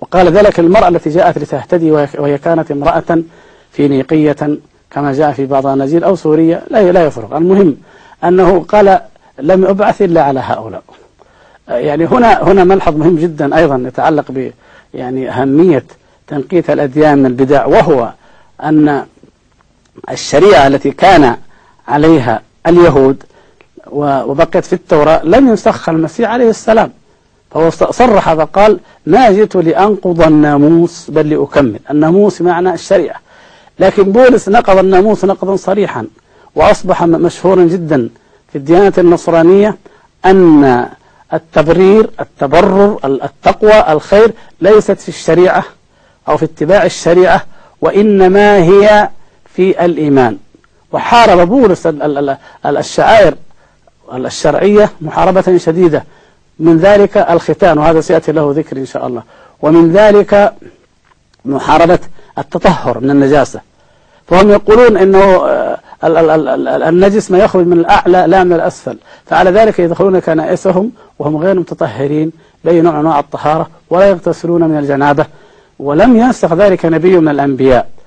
وقال 0.00 0.28
ذلك 0.28 0.60
المرأة 0.60 0.88
التي 0.88 1.10
جاءت 1.10 1.38
لتهتدي 1.38 1.90
وهي 1.90 2.38
كانت 2.38 2.70
امرأة 2.70 3.22
فينيقية 3.72 4.58
كما 4.90 5.12
جاء 5.12 5.32
في 5.32 5.46
بعض 5.46 5.66
النجيل 5.66 6.04
أو 6.04 6.16
سورية 6.16 6.62
لا 6.70 6.92
لا 6.92 7.06
يفرق. 7.06 7.36
المهم 7.36 7.76
أنه 8.24 8.60
قال 8.60 9.00
لم 9.38 9.64
أبعث 9.64 10.02
إلا 10.02 10.22
على 10.22 10.40
هؤلاء. 10.40 10.82
يعني 11.68 12.06
هنا 12.06 12.42
هنا 12.42 12.64
ملحظ 12.64 12.96
مهم 12.96 13.16
جدا 13.16 13.56
أيضا 13.56 13.82
يتعلق 13.86 14.24
ب 14.30 14.50
يعني 14.94 15.30
أهمية 15.30 15.84
تنقية 16.26 16.64
الأديان 16.68 17.18
من 17.18 17.26
البدع 17.26 17.66
وهو 17.66 18.12
أن 18.62 19.06
الشريعة 20.10 20.66
التي 20.66 20.90
كان 20.90 21.36
عليها 21.88 22.42
اليهود 22.66 23.22
وبقيت 23.92 24.64
في 24.64 24.72
التوراة 24.72 25.20
لم 25.24 25.48
ينسخها 25.48 25.92
المسيح 25.92 26.30
عليه 26.30 26.50
السلام. 26.50 26.90
فهو 27.50 27.70
صرح 27.70 28.34
فقال 28.34 28.78
ما 29.06 29.30
جئت 29.30 29.56
لأنقض 29.56 30.22
الناموس 30.22 31.10
بل 31.10 31.30
لأكمل. 31.30 31.80
الناموس 31.90 32.42
معنى 32.42 32.74
الشريعة. 32.74 33.20
لكن 33.78 34.02
بولس 34.12 34.48
نقض 34.48 34.78
الناموس 34.78 35.24
نقضا 35.24 35.56
صريحا 35.56 36.06
وأصبح 36.54 37.02
مشهورا 37.02 37.64
جدا 37.64 38.08
في 38.52 38.58
الديانة 38.58 38.92
النصرانية 38.98 39.76
أن 40.26 40.88
التبرير 41.32 42.10
التبرر 42.20 42.98
التقوى 43.04 43.92
الخير 43.92 44.32
ليست 44.60 45.00
في 45.00 45.08
الشريعة 45.08 45.64
أو 46.28 46.36
في 46.36 46.44
اتباع 46.44 46.84
الشريعة 46.84 47.42
وإنما 47.80 48.56
هي 48.56 49.08
في 49.54 49.84
الإيمان. 49.84 50.36
وحارب 50.92 51.48
بولس 51.48 51.88
الشعائر 52.66 53.34
الشرعية 54.12 54.90
محاربة 55.00 55.56
شديدة. 55.56 56.04
من 56.58 56.78
ذلك 56.78 57.16
الختان 57.16 57.78
وهذا 57.78 58.00
سيأتي 58.00 58.32
له 58.32 58.52
ذكر 58.56 58.76
إن 58.76 58.86
شاء 58.86 59.06
الله. 59.06 59.22
ومن 59.62 59.92
ذلك 59.92 60.52
محاربة 61.44 61.98
التطهر 62.38 63.00
من 63.00 63.10
النجاسة. 63.10 63.60
فهم 64.26 64.50
يقولون 64.50 64.96
أنه 64.96 65.18
آه، 65.18 65.78
النجس 66.88 67.30
ما 67.30 67.38
يخرج 67.38 67.66
من 67.66 67.78
الأعلى 67.78 68.24
لا 68.26 68.44
من 68.44 68.52
الأسفل. 68.52 68.98
فعلى 69.26 69.50
ذلك 69.50 69.78
يدخلون 69.78 70.18
كنائسهم 70.18 70.90
وهم 71.18 71.36
غير 71.36 71.58
متطهرين 71.58 72.32
بأي 72.64 72.80
نوع 72.80 72.92
من 72.92 72.98
أنواع 72.98 73.18
الطهارة 73.18 73.68
ولا 73.90 74.08
يغتسلون 74.08 74.64
من 74.64 74.78
الجنابة. 74.78 75.26
ولم 75.78 76.16
ينسخ 76.16 76.52
ذلك 76.52 76.84
نبي 76.84 77.18
من 77.18 77.28
الأنبياء. 77.28 77.97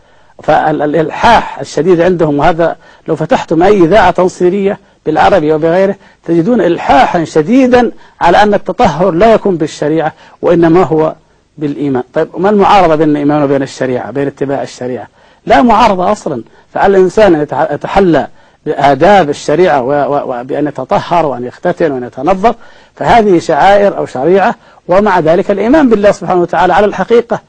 فالإلحاح 0.43 1.59
الشديد 1.59 2.01
عندهم 2.01 2.39
وهذا 2.39 2.75
لو 3.07 3.15
فتحتم 3.15 3.63
أي 3.63 3.77
إذاعة 3.77 4.11
تنصيرية 4.11 4.79
بالعربي 5.05 5.53
وبغيره 5.53 5.95
تجدون 6.25 6.61
إلحاحا 6.61 7.23
شديدا 7.23 7.91
على 8.21 8.43
أن 8.43 8.53
التطهر 8.53 9.11
لا 9.11 9.33
يكون 9.33 9.55
بالشريعة 9.55 10.13
وإنما 10.41 10.83
هو 10.83 11.15
بالإيمان. 11.57 12.03
طيب 12.13 12.27
ما 12.37 12.49
المعارضة 12.49 12.95
بين 12.95 13.09
الإيمان 13.09 13.43
وبين 13.43 13.61
الشريعة 13.61 14.11
بين 14.11 14.27
اتباع 14.27 14.61
الشريعة؟ 14.63 15.07
لا 15.45 15.61
معارضة 15.61 16.11
أصلا. 16.11 16.43
فعلى 16.73 16.97
الإنسان 16.97 17.35
أن 17.35 17.41
يتحلى 17.71 18.27
بآداب 18.65 19.29
الشريعة 19.29 19.81
وبأن 20.09 20.67
يتطهر 20.67 21.25
وأن 21.25 21.45
يختتن 21.45 21.91
وأن 21.91 22.03
يتنظف 22.03 22.55
فهذه 22.95 23.39
شعائر 23.39 23.97
أو 23.97 24.05
شريعة 24.05 24.55
ومع 24.87 25.19
ذلك 25.19 25.51
الإيمان 25.51 25.89
بالله 25.89 26.11
سبحانه 26.11 26.41
وتعالى 26.41 26.73
على 26.73 26.85
الحقيقة. 26.85 27.39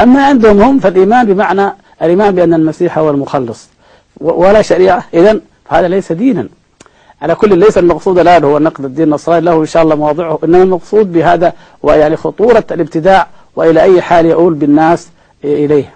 أما 0.00 0.26
عندهم 0.26 0.62
هم 0.62 0.78
فالإيمان 0.78 1.26
بمعنى 1.26 1.72
الإيمان 2.02 2.34
بأن 2.34 2.54
المسيح 2.54 2.98
هو 2.98 3.10
المخلص. 3.10 3.68
ولا 4.20 4.62
شريعة. 4.62 5.04
إذن 5.14 5.40
هذا 5.68 5.88
ليس 5.88 6.12
دينا. 6.12 6.48
على 7.22 7.34
كل 7.34 7.58
ليس 7.58 7.78
المقصود 7.78 8.18
الآن 8.18 8.44
هو 8.44 8.58
نقد 8.58 8.84
الدين 8.84 9.04
النصراني. 9.04 9.44
له 9.44 9.60
إن 9.60 9.66
شاء 9.66 9.82
الله 9.82 9.94
مواضعه. 9.94 10.38
إنما 10.44 10.62
المقصود 10.62 11.12
بهذا 11.12 11.52
ويعني 11.82 12.16
خطورة 12.16 12.64
الابتداع 12.70 13.26
وإلى 13.56 13.82
أي 13.82 14.02
حال 14.02 14.26
يؤول 14.26 14.54
بالناس 14.54 15.08
إليه. 15.44 15.94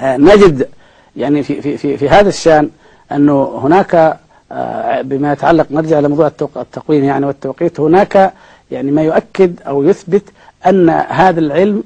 آه، 0.00 0.16
نجد 0.16 0.68
يعني 1.16 1.42
في, 1.42 1.62
في, 1.62 1.76
في, 1.76 1.96
في 1.96 2.08
هذا 2.08 2.28
الشأن 2.28 2.70
أنه 3.12 3.60
هناك 3.62 4.18
آه، 4.52 5.02
بما 5.02 5.32
يتعلق 5.32 5.66
نرجع 5.70 6.00
لموضوع 6.00 6.26
التقويم 6.56 7.04
يعني 7.04 7.26
والتوقيت. 7.26 7.80
هناك 7.80 8.32
يعني 8.70 8.90
ما 8.90 9.02
يؤكد 9.02 9.60
أو 9.66 9.82
يثبت 9.82 10.22
أن 10.66 10.90
هذا 10.90 11.40
العلم 11.40 11.82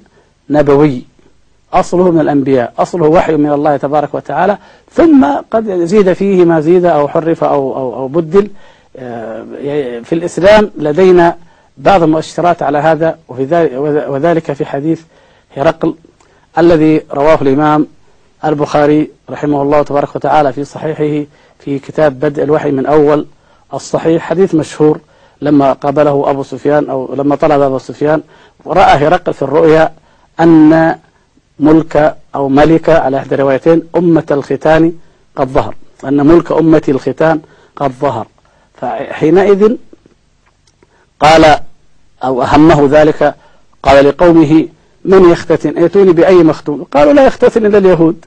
نبوي. 0.51 1.03
أصله 1.73 2.11
من 2.11 2.21
الأنبياء 2.21 2.73
أصله 2.79 3.09
وحي 3.09 3.37
من 3.37 3.53
الله 3.53 3.77
تبارك 3.77 4.15
وتعالى 4.15 4.59
ثم 4.93 5.27
قد 5.51 5.85
زيد 5.85 6.13
فيه 6.13 6.45
ما 6.45 6.61
زيد 6.61 6.85
أو 6.85 7.09
حرف 7.09 7.45
أو, 7.45 7.77
أو, 7.77 7.95
أو 7.95 8.09
بدل. 8.09 8.51
في 10.05 10.13
الإسلام 10.13 10.71
لدينا 10.79 11.37
بعض 11.79 12.03
المؤشرات 12.03 12.63
على 12.63 12.79
هذا 12.79 13.19
وفي 13.29 13.45
ذلك 13.45 13.73
وذلك 14.09 14.53
في 14.53 14.65
حديث 14.65 15.03
هرقل 15.57 15.95
الذي 16.59 17.03
رواه 17.13 17.39
الإمام 17.43 17.87
البخاري 18.45 19.11
رحمه 19.31 19.63
الله 19.63 19.83
تبارك 19.83 20.17
وتعالى 20.17 20.53
في 20.53 20.65
صحيحه 20.65 21.27
في 21.59 21.79
كتاب 21.79 22.21
بدء 22.21 22.43
الوحي 22.43 22.71
من 22.71 22.87
أول 22.87 23.27
الصحيح 23.75 24.23
حديث 24.23 24.55
مشهور 24.55 25.01
لما 25.41 25.73
قابله 25.73 26.31
أبو 26.31 26.43
سفيان 26.43 26.91
أو 26.91 27.15
لما 27.15 27.37
طلب 27.37 27.63
أبو 27.63 27.79
سفيان 27.79 28.23
ورأى 28.65 29.07
هرقل 29.07 29.35
في 29.35 29.43
الرؤيا 29.43 29.93
أن 30.41 30.97
ملك 31.59 32.17
أو 32.35 32.49
ملك 32.49 32.89
على 32.89 33.19
إحدى 33.19 33.35
الروايتين 33.35 33.83
أمة 33.97 34.27
الختان 34.31 34.93
قد 35.37 35.49
ظهر. 35.49 35.75
أن 36.05 36.27
ملك 36.27 36.53
أمة 36.53 36.83
الختان 36.89 37.41
قد 37.77 37.93
ظهر. 38.01 38.27
فحينئذ 38.75 39.77
قال 41.21 41.59
أو 42.25 42.43
أهمه 42.43 42.89
ذلك 42.91 43.35
قال 43.83 44.05
لقومه 44.09 44.69
من 45.05 45.31
يختتن؟ 45.31 45.79
ائتوني 45.79 46.13
بأي 46.13 46.35
مختون؟ 46.35 46.83
قالوا 46.83 47.13
لا 47.13 47.27
يختتن 47.27 47.67
إلا 47.67 47.79
اليهود. 47.79 48.25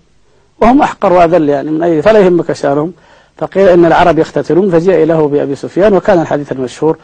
وهم 0.62 0.82
أحقر 0.82 1.14
وأذل 1.14 1.50
يعني 1.50 1.72
من 1.72 1.84
أي 1.84 2.02
فلا 2.02 2.20
يهمك 2.20 2.54
شأنهم. 2.54 2.94
فقيل 3.38 3.70
إن 3.70 3.86
العرب 3.86 4.20
يختتنون 4.20 4.72
فجاء 4.72 5.04
له 5.06 5.28
بأبي 5.28 5.56
سفيان 5.56 5.94
وكان 5.94 6.22
الحديث 6.22 6.52
المشهور 6.52 6.98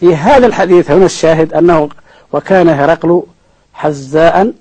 في 0.00 0.16
هذا 0.16 0.46
الحديث. 0.46 0.90
هنا 0.90 1.04
الشاهد 1.04 1.52
أنه 1.52 1.88
وكان 2.32 2.68
هرقل 2.68 3.22
حزاء 3.74 4.52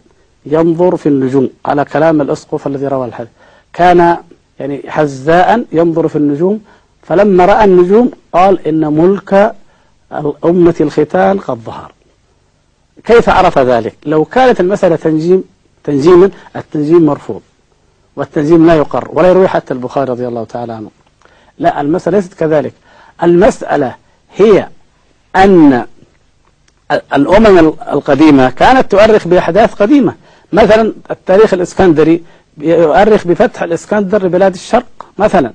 ينظر 0.45 0.95
في 0.95 1.09
النجوم. 1.09 1.49
على 1.65 1.85
كلام 1.85 2.21
الأسقف 2.21 2.67
الذي 2.67 2.87
روى 2.87 3.07
الحديث. 3.07 3.31
كان 3.73 4.17
يعني 4.59 4.83
حزاء 4.87 5.65
ينظر 5.71 6.07
في 6.07 6.15
النجوم. 6.15 6.61
فلما 7.03 7.45
رأى 7.45 7.63
النجوم 7.63 8.11
قال 8.33 8.67
إن 8.67 8.93
ملك 8.93 9.55
أمة 10.45 10.75
الختان 10.81 11.39
قد 11.39 11.57
ظهر. 11.57 11.91
كيف 13.03 13.29
عرف 13.29 13.59
ذلك؟ 13.59 13.95
لو 14.05 14.25
كانت 14.25 14.59
المسألة 14.59 14.95
تنجيم 14.95 15.43
تنجيما 15.83 16.29
التنجيم 16.55 17.05
مرفوض. 17.05 17.41
والتنجيم 18.15 18.67
لا 18.67 18.75
يقر 18.75 19.09
ولا 19.13 19.27
يروي 19.27 19.47
حتى 19.47 19.73
البخاري 19.73 20.11
رضي 20.11 20.27
الله 20.27 20.43
تعالى 20.43 20.73
عنه. 20.73 20.89
لا 21.59 21.81
المسألة 21.81 22.17
ليست 22.17 22.33
كذلك. 22.33 22.73
المسألة 23.23 23.95
هي 24.35 24.67
أن 25.35 25.85
الأمم 27.13 27.57
القديمة 27.91 28.49
كانت 28.49 28.91
تؤرخ 28.91 29.27
بأحداث 29.27 29.73
قديمة. 29.73 30.15
مثلا 30.53 30.93
التاريخ 31.11 31.53
الإسكندري 31.53 32.23
يؤرخ 32.57 33.27
بفتح 33.27 33.63
الإسكندر 33.63 34.25
لبلاد 34.25 34.53
الشرق 34.53 34.85
مثلا 35.17 35.51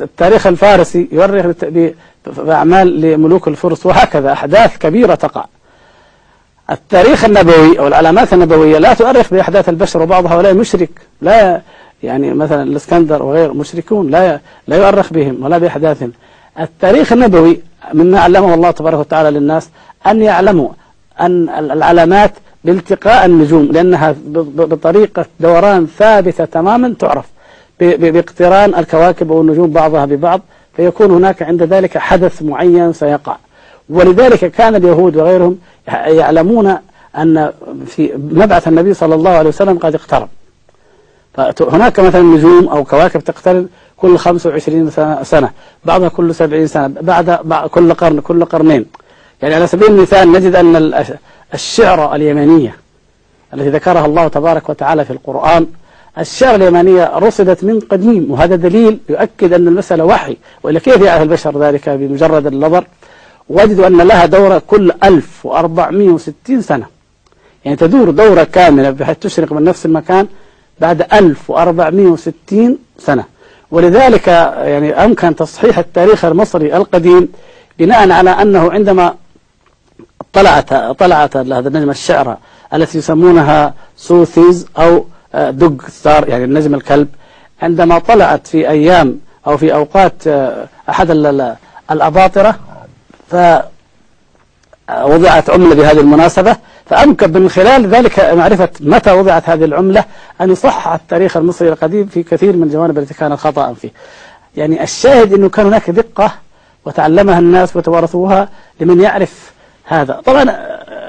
التاريخ 0.00 0.46
الفارسي 0.46 1.08
يؤرخ 1.12 1.46
بأعمال 2.26 3.00
لملوك 3.00 3.48
الفرس 3.48 3.86
وهكذا 3.86 4.32
أحداث 4.32 4.78
كبيرة 4.78 5.14
تقع. 5.14 5.44
التاريخ 6.70 7.24
النبوي 7.24 7.78
أو 7.78 7.86
العلامات 7.86 8.32
النبوية 8.32 8.78
لا 8.78 8.94
تؤرخ 8.94 9.30
بأحداث 9.30 9.68
البشر 9.68 10.02
وبعض 10.02 10.26
هؤلاء 10.26 10.54
مشرك 10.54 10.90
لا 11.22 11.60
يعني 12.02 12.34
مثلا 12.34 12.62
الإسكندر 12.62 13.22
وغير 13.22 13.52
مشركون 13.52 14.10
لا 14.10 14.40
لا 14.66 14.76
يؤرخ 14.76 15.12
بهم 15.12 15.44
ولا 15.44 15.58
بأحداثهم. 15.58 16.12
التاريخ 16.60 17.12
النبوي 17.12 17.60
مما 17.94 18.20
علمه 18.20 18.54
الله 18.54 18.70
تبارك 18.70 18.98
وتعالى 18.98 19.30
للناس 19.38 19.68
أن 20.06 20.22
يعلموا 20.22 20.68
أن 21.20 21.48
العلامات 21.48 22.32
بالتقاء 22.72 23.26
النجوم 23.26 23.68
لأنها 23.72 24.14
بطريقة 24.72 25.26
دوران 25.40 25.86
ثابتة 25.98 26.44
تماما 26.44 26.94
تعرف. 26.98 27.24
باقتران 27.80 28.74
الكواكب 28.74 29.30
والنجوم 29.30 29.70
بعضها 29.70 30.04
ببعض 30.04 30.40
فيكون 30.76 31.10
هناك 31.10 31.42
عند 31.42 31.62
ذلك 31.62 31.98
حدث 31.98 32.42
معين 32.42 32.92
سيقع. 32.92 33.36
ولذلك 33.88 34.44
كان 34.50 34.74
اليهود 34.74 35.16
وغيرهم 35.16 35.58
يعلمون 35.88 36.76
أن 37.16 37.52
في 37.86 38.12
مبعث 38.32 38.68
النبي 38.68 38.94
صلى 38.94 39.14
الله 39.14 39.30
عليه 39.30 39.48
وسلم 39.48 39.78
قد 39.78 39.94
اقترب. 39.94 40.28
فهناك 41.34 42.00
مثلا 42.00 42.22
نجوم 42.22 42.68
أو 42.68 42.84
كواكب 42.84 43.20
تقترب 43.20 43.66
كل 43.96 44.18
25 44.18 44.90
سنة 45.22 45.50
بعضها 45.84 46.08
كل 46.08 46.34
70 46.34 46.66
سنة 46.66 46.94
بعد 47.00 47.30
كل 47.70 47.94
قرن 47.94 48.20
كل 48.20 48.44
قرنين. 48.44 48.86
يعني 49.42 49.54
على 49.54 49.66
سبيل 49.66 49.88
المثال 49.88 50.32
نجد 50.32 50.54
أن 50.54 50.76
الشعر 51.54 52.14
اليمنية 52.14 52.76
التي 53.54 53.68
ذكرها 53.68 54.06
الله 54.06 54.28
تبارك 54.28 54.68
وتعالى 54.68 55.04
في 55.04 55.10
القرآن. 55.10 55.66
الشعر 56.18 56.54
اليمنية 56.54 57.18
رصدت 57.18 57.64
من 57.64 57.80
قديم 57.80 58.30
وهذا 58.30 58.56
دليل 58.56 58.98
يؤكد 59.08 59.52
أن 59.52 59.68
المسألة 59.68 60.04
وحي 60.04 60.36
وإلا 60.62 60.78
كيف 60.78 61.00
يعرف 61.00 61.22
البشر 61.22 61.62
ذلك 61.62 61.88
بمجرد 61.88 62.46
النظر؟ 62.46 62.84
وجدوا 63.48 63.86
أن 63.86 63.96
لها 63.96 64.26
دورة 64.26 64.62
كل 64.66 64.92
1460 65.04 66.62
سنة. 66.62 66.86
يعني 67.64 67.76
تدور 67.76 68.10
دورة 68.10 68.44
كاملة 68.44 68.90
بحيث 68.90 69.18
تشرق 69.18 69.52
من 69.52 69.64
نفس 69.64 69.86
المكان 69.86 70.26
بعد 70.80 71.06
1460 71.12 72.78
سنة. 72.98 73.24
ولذلك 73.70 74.26
يعني 74.26 75.04
أمكن 75.04 75.36
تصحيح 75.36 75.78
التاريخ 75.78 76.24
المصري 76.24 76.76
القديم 76.76 77.28
بناء 77.78 78.10
على 78.10 78.30
أنه 78.30 78.72
عندما 78.72 79.14
طلعت 80.38 80.74
طلعت 80.74 81.36
هذا 81.36 81.68
النجم 81.68 81.90
الشعرى 81.90 82.38
التي 82.74 82.98
يسمونها 82.98 83.74
Sothis 83.96 84.66
أو 84.78 85.04
Dog 85.34 85.82
Star 85.88 86.28
يعني 86.28 86.44
النجم 86.44 86.74
الكلب. 86.74 87.08
عندما 87.62 87.98
طلعت 87.98 88.46
في 88.46 88.68
أيام 88.68 89.18
أو 89.46 89.56
في 89.56 89.74
أوقات 89.74 90.22
أحد 90.88 91.10
الأباطرة 91.90 92.58
فوضعت 93.28 93.70
عملة 95.50 95.74
بهذه 95.74 96.00
المناسبة. 96.00 96.56
فأمكن 96.86 97.32
من 97.32 97.48
خلال 97.48 97.86
ذلك 97.86 98.20
معرفة 98.20 98.68
متى 98.80 99.12
وضعت 99.12 99.48
هذه 99.48 99.64
العملة 99.64 100.04
أن 100.40 100.50
يصحح 100.50 100.92
التاريخ 100.92 101.36
المصري 101.36 101.68
القديم 101.68 102.06
في 102.06 102.22
كثير 102.22 102.56
من 102.56 102.62
الجوانب 102.62 102.98
التي 102.98 103.14
كانت 103.14 103.34
خطأ 103.34 103.72
فيه. 103.72 103.90
يعني 104.56 104.82
الشاهد 104.82 105.32
أنه 105.32 105.48
كان 105.48 105.66
هناك 105.66 105.90
دقة 105.90 106.32
وتعلمها 106.84 107.38
الناس 107.38 107.76
وتوارثوها 107.76 108.48
لمن 108.80 109.00
يعرف 109.00 109.52
هذا. 109.88 110.20
طبعا 110.24 110.44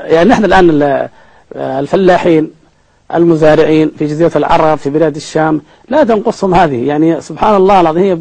يعني 0.06 0.30
نحن 0.30 0.46
الآن 0.46 1.10
الفلاحين 1.56 2.52
المزارعين 3.16 3.92
في 4.00 4.08
جزيرة 4.08 4.32
العرب 4.36 4.78
في 4.78 4.90
بلاد 4.90 5.16
الشام 5.16 5.62
لا 5.90 6.04
تنقصهم 6.04 6.56
هذه. 6.56 6.88
يعني 6.88 7.22
سبحان 7.22 7.56
الله 7.56 7.82
العظيم 7.82 8.04
هي 8.04 8.18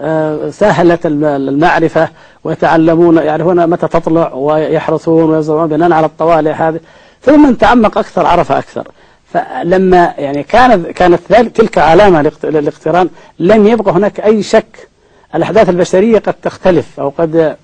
آه، 0.00 0.50
سهلت 0.50 1.00
المعرفة 1.06 2.08
ويتعلمون 2.44 3.16
يعرفون 3.16 3.70
متى 3.70 3.88
تطلع 3.88 4.32
ويحرثون 4.32 5.30
ويزرعون 5.30 5.68
بناء 5.68 5.92
على 5.92 6.06
الطوالع 6.06 6.52
هذه. 6.52 6.80
ثم 7.22 7.46
من 7.46 7.58
تعمق 7.58 7.98
أكثر 7.98 8.26
عرف 8.26 8.52
أكثر. 8.52 8.88
فلما 9.32 10.14
يعني 10.18 10.42
كانت 10.42 10.86
كانت 10.86 11.20
تلك 11.56 11.78
علامة 11.78 12.32
للاقتران 12.44 13.08
لم 13.38 13.66
يبقى 13.66 13.92
هناك 13.92 14.20
أي 14.20 14.42
شك. 14.42 14.88
الأحداث 15.34 15.68
البشرية 15.68 16.18
قد 16.18 16.34
تختلف 16.42 17.00
أو 17.00 17.12
قد 17.18 17.56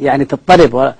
يعني 0.00 0.24
تضطرب. 0.24 0.94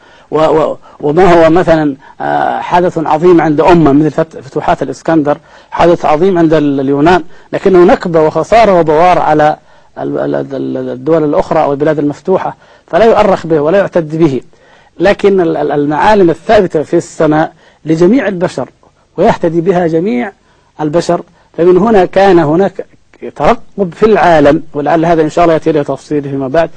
وما 1.01 1.25
هو 1.35 1.51
مثلا 1.51 1.97
آه، 2.21 2.61
حدث 2.61 2.99
عظيم 2.99 3.41
عند 3.41 3.61
أمة 3.61 3.93
مثل 3.93 4.25
فتوحات 4.25 4.83
الإسكندر 4.83 5.39
حدث 5.71 6.05
عظيم 6.05 6.39
عند 6.39 6.55
اليونان 6.55 7.23
لكنه 7.53 7.85
نكبة 7.85 8.23
وخسارة 8.23 8.81
وبوار 8.81 9.19
على 9.19 9.57
الدول 9.99 11.25
الأخرى 11.25 11.63
أو 11.63 11.73
البلاد 11.73 11.99
المفتوحة 11.99 12.57
فلا 12.87 13.05
يؤرخ 13.05 13.47
به 13.47 13.61
ولا 13.61 13.79
يعتد 13.79 14.17
به. 14.17 14.41
لكن 15.01 15.41
المعالم 15.57 16.31
الثابتة 16.31 16.83
في 16.83 16.97
السماء 16.97 17.53
لجميع 17.85 18.29
البشر 18.29 18.69
ويهتدي 19.17 19.61
بها 19.61 19.87
جميع 19.87 20.33
البشر. 20.81 21.23
فمن 21.59 21.77
هنا 21.79 22.05
كان 22.05 22.39
هناك 22.39 22.87
ترقب 23.37 23.95
في 23.95 24.07
العالم 24.07 24.63
ولعل 24.75 25.05
هذا 25.05 25.23
إن 25.23 25.31
شاء 25.31 25.45
الله 25.45 25.55
يأتي 25.55 25.73
له 25.73 25.83
تفصيله 25.83 26.31
فيما 26.31 26.49
بعد. 26.49 26.71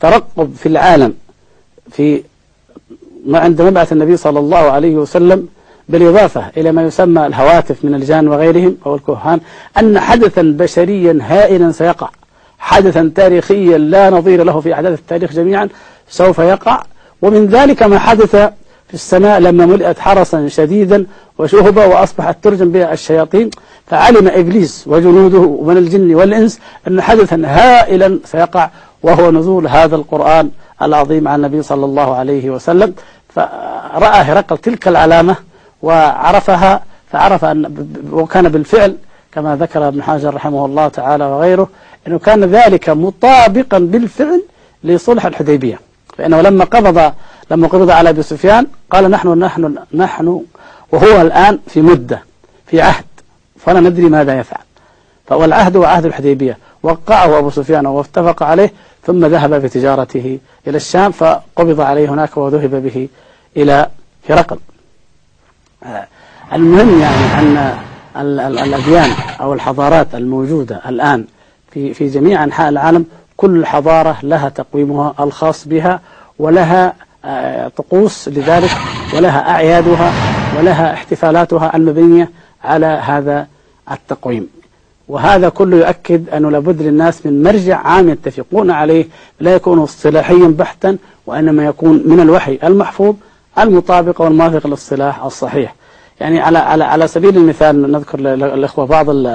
ترقب 0.00 0.54
في 0.58 0.66
العالم 0.66 1.14
في 1.90 2.22
عند 3.30 3.62
مبعث 3.62 3.92
النبي 3.92 4.16
صلى 4.16 4.38
الله 4.38 4.58
عليه 4.58 4.96
وسلم 4.96 5.48
بالإضافة 5.88 6.44
إلى 6.56 6.72
ما 6.72 6.82
يسمى 6.82 7.26
الهواتف 7.26 7.84
من 7.84 7.94
الجان 7.94 8.28
وغيرهم 8.28 8.76
أو 8.86 8.94
الكهان 8.94 9.40
أن 9.78 10.00
حدثا 10.00 10.42
بشريا 10.42 11.18
هائلا 11.22 11.72
سيقع 11.72 12.08
حدثا 12.58 13.12
تاريخيا 13.14 13.78
لا 13.78 14.10
نظير 14.10 14.44
له 14.44 14.60
في 14.60 14.74
أحداث 14.74 14.98
التاريخ 14.98 15.32
جميعا 15.32 15.68
سوف 16.08 16.38
يقع. 16.38 16.82
ومن 17.22 17.46
ذلك 17.46 17.82
ما 17.82 17.98
حدث 17.98 18.36
في 18.88 18.94
السماء 18.94 19.40
لما 19.40 19.66
ملئت 19.66 19.98
حرسا 19.98 20.48
شديدا 20.48 21.06
وشهبا 21.38 21.84
وأصبحت 21.84 22.44
ترجم 22.44 22.72
بها 22.72 22.92
الشياطين 22.92 23.50
فعلم 23.86 24.28
إبليس 24.28 24.84
وجنوده 24.86 25.62
من 25.62 25.76
الجن 25.76 26.14
والإنس 26.14 26.60
أن 26.88 27.00
حدثا 27.00 27.42
هائلا 27.44 28.18
سيقع 28.24 28.70
وهو 29.02 29.30
نزول 29.30 29.66
هذا 29.66 29.96
القرآن 29.96 30.50
العظيم 30.82 31.28
عن 31.28 31.34
النبي 31.34 31.62
صلى 31.62 31.84
الله 31.84 32.14
عليه 32.14 32.50
وسلم 32.50 32.94
فرأى 33.28 34.22
هرقل 34.22 34.58
تلك 34.58 34.88
العلامة 34.88 35.36
وعرفها 35.82 36.82
فعرف 37.12 37.44
أن 37.44 37.86
وكان 38.12 38.48
بالفعل 38.48 38.96
كما 39.32 39.56
ذكر 39.56 39.88
ابن 39.88 40.02
حجر 40.02 40.34
رحمه 40.34 40.66
الله 40.66 40.88
تعالى 40.88 41.24
وغيره 41.24 41.68
أنه 42.06 42.18
كان 42.18 42.44
ذلك 42.44 42.90
مطابقا 42.90 43.78
بالفعل 43.78 44.42
لصلح 44.84 45.26
الحديبية. 45.26 45.80
فإنه 46.18 46.40
لما 46.40 46.64
قبض 46.64 47.12
لما 47.50 47.68
قبض 47.68 47.90
على 47.90 48.08
أبي 48.08 48.22
سفيان 48.22 48.66
قال 48.90 49.10
نحن 49.10 49.28
نحن 49.38 49.78
نحن 49.94 50.40
وهو 50.92 51.20
الآن 51.20 51.58
في 51.66 51.82
مدة 51.82 52.22
في 52.66 52.80
عهد 52.80 53.04
فلا 53.58 53.80
ندري 53.80 54.08
ماذا 54.08 54.38
يفعل. 54.38 54.60
والعهد 55.30 55.76
هو 55.76 55.84
عهد 55.84 56.06
الحديبية. 56.06 56.58
وقعه 56.82 57.38
أبو 57.38 57.50
سفيان 57.50 57.86
واتفق 57.86 58.42
عليه 58.42 58.72
ثم 59.06 59.26
ذهب 59.26 59.54
بتجارته 59.54 60.38
إلى 60.66 60.76
الشام 60.76 61.12
فقبض 61.12 61.80
عليه 61.80 62.08
هناك 62.08 62.36
وذهب 62.36 62.82
به 62.82 63.08
إلى 63.56 63.86
هرقل. 64.30 64.58
المهم 66.52 67.00
يعني 67.00 67.40
أن 67.40 68.38
الأديان 68.48 69.10
أو 69.40 69.52
الحضارات 69.54 70.14
الموجودة 70.14 70.80
الآن 70.88 71.24
في 71.70 71.94
في 71.94 72.08
جميع 72.08 72.44
أنحاء 72.44 72.68
العالم 72.68 73.06
كل 73.36 73.66
حضارة 73.66 74.16
لها 74.22 74.48
تقويمها 74.48 75.14
الخاص 75.20 75.68
بها 75.68 76.00
ولها 76.38 76.94
آه، 77.24 77.68
طقوس 77.68 78.28
لذلك 78.28 78.70
ولها 79.14 79.50
أعيادها 79.50 80.12
ولها 80.58 80.92
احتفالاتها 80.92 81.76
المبنية 81.76 82.30
على 82.64 82.86
هذا 82.86 83.46
التقويم. 83.90 84.48
وهذا 85.08 85.48
كله 85.48 85.76
يؤكد 85.76 86.28
أنه 86.28 86.50
لابد 86.50 86.82
للناس 86.82 87.26
من 87.26 87.42
مرجع 87.42 87.76
عام 87.76 88.08
يتفقون 88.08 88.70
عليه 88.70 89.06
لا 89.40 89.54
يكون 89.54 89.78
اصطلاحيا 89.78 90.48
بحتا 90.58 90.96
وإنما 91.26 91.64
يكون 91.64 92.02
من 92.06 92.20
الوحي 92.20 92.58
المحفوظ 92.64 93.14
المطابق 93.58 94.20
والموافق 94.20 94.66
للصلاح 94.66 95.24
الصحيح. 95.24 95.74
يعني 96.20 96.40
على 96.40 96.58
على 96.58 96.84
على 96.84 97.06
سبيل 97.06 97.36
المثال 97.36 97.92
نذكر 97.92 98.20
للإخوة 98.20 98.86
بعض 98.86 99.26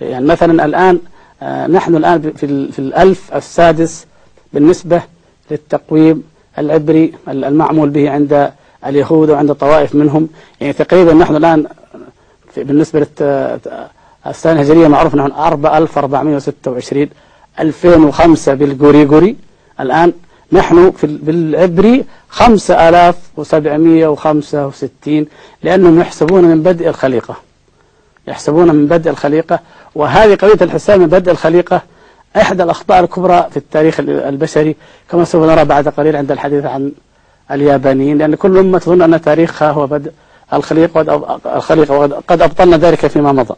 يعني 0.00 0.26
مثلا 0.26 0.64
الآن 0.64 0.98
آه، 1.42 1.66
نحن 1.66 1.96
الآن 1.96 2.32
في, 2.36 2.72
في 2.72 2.78
الألف 2.78 3.34
السادس 3.34 4.06
بالنسبة 4.52 5.02
للتقويم 5.50 6.22
العبري 6.58 7.12
المعمول 7.28 7.88
به 7.88 8.10
عند 8.10 8.50
اليهود 8.86 9.30
وعند 9.30 9.52
طوائف 9.52 9.94
منهم. 9.94 10.28
يعني 10.60 10.72
تقريبا 10.72 11.14
نحن 11.14 11.36
الآن 11.36 11.66
بالنسبة 12.56 13.06
للسنة 14.28 14.52
الهجرية 14.52 14.88
معروف 14.88 15.14
نحن 15.14 15.32
4426 15.32 17.08
2005 17.60 18.54
بالجوريجوري 18.54 19.36
الآن 19.80 20.12
نحن 20.52 20.90
في 20.90 21.06
بالعبري 21.06 22.04
5765 22.28 25.26
لأنهم 25.62 26.00
يحسبون 26.00 26.44
من 26.44 26.62
بدء 26.62 26.88
الخليقة. 26.88 27.36
يحسبون 28.28 28.74
من 28.74 28.86
بدء 28.86 29.10
الخليقة. 29.10 29.58
وهذه 29.94 30.34
قضية 30.34 30.64
الحساب 30.64 31.00
من 31.00 31.06
بدء 31.06 31.32
الخليقة 31.32 31.82
إحدى 32.36 32.62
الأخطاء 32.62 33.00
الكبرى 33.00 33.46
في 33.50 33.56
التاريخ 33.56 34.00
البشري 34.00 34.76
كما 35.10 35.24
سوف 35.24 35.44
نرى 35.50 35.64
بعد 35.64 35.88
قليل 35.88 36.16
عند 36.16 36.32
الحديث 36.32 36.64
عن 36.64 36.92
اليابانيين 37.50 38.18
لأن 38.18 38.34
كل 38.34 38.58
أمة 38.58 38.78
تظن 38.78 39.02
أن 39.02 39.20
تاريخها 39.20 39.70
هو 39.70 39.86
بدء 39.86 40.12
الخليقة 40.52 41.00
الخليقة 41.56 41.98
وقد 41.98 42.42
أبطلنا 42.42 42.76
ذلك 42.76 43.06
فيما 43.06 43.32
مضى. 43.32 43.54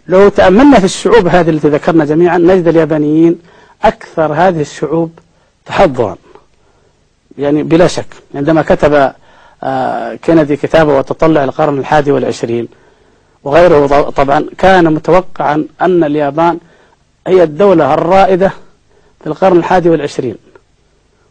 لو 0.06 0.28
تأملنا 0.28 0.78
في 0.78 0.84
الشعوب 0.84 1.26
هذه 1.26 1.50
التي 1.50 1.68
ذكرنا 1.68 2.04
جميعا 2.04 2.38
نجد 2.38 2.68
اليابانيين 2.68 3.38
أكثر 3.84 4.32
هذه 4.32 4.60
الشعوب 4.60 5.18
تحضرا. 5.66 6.16
يعني 7.38 7.62
بلا 7.62 7.86
شك 7.86 8.06
عندما 8.34 8.62
كتب 8.62 9.12
آه 9.62 10.14
كندي 10.14 10.56
كتابه 10.56 10.98
وتطلع 10.98 11.44
القرن 11.44 11.78
الحادي 11.78 12.12
والعشرين 12.12 12.68
وغيره 13.44 13.86
طبعا 14.10 14.44
كان 14.58 14.94
متوقعا 14.94 15.64
أن 15.82 16.04
اليابان 16.04 16.58
هي 17.26 17.42
الدولة 17.42 17.94
الرائدة 17.94 18.52
في 19.20 19.26
القرن 19.26 19.56
الحادي 19.56 19.88
والعشرين. 19.90 20.36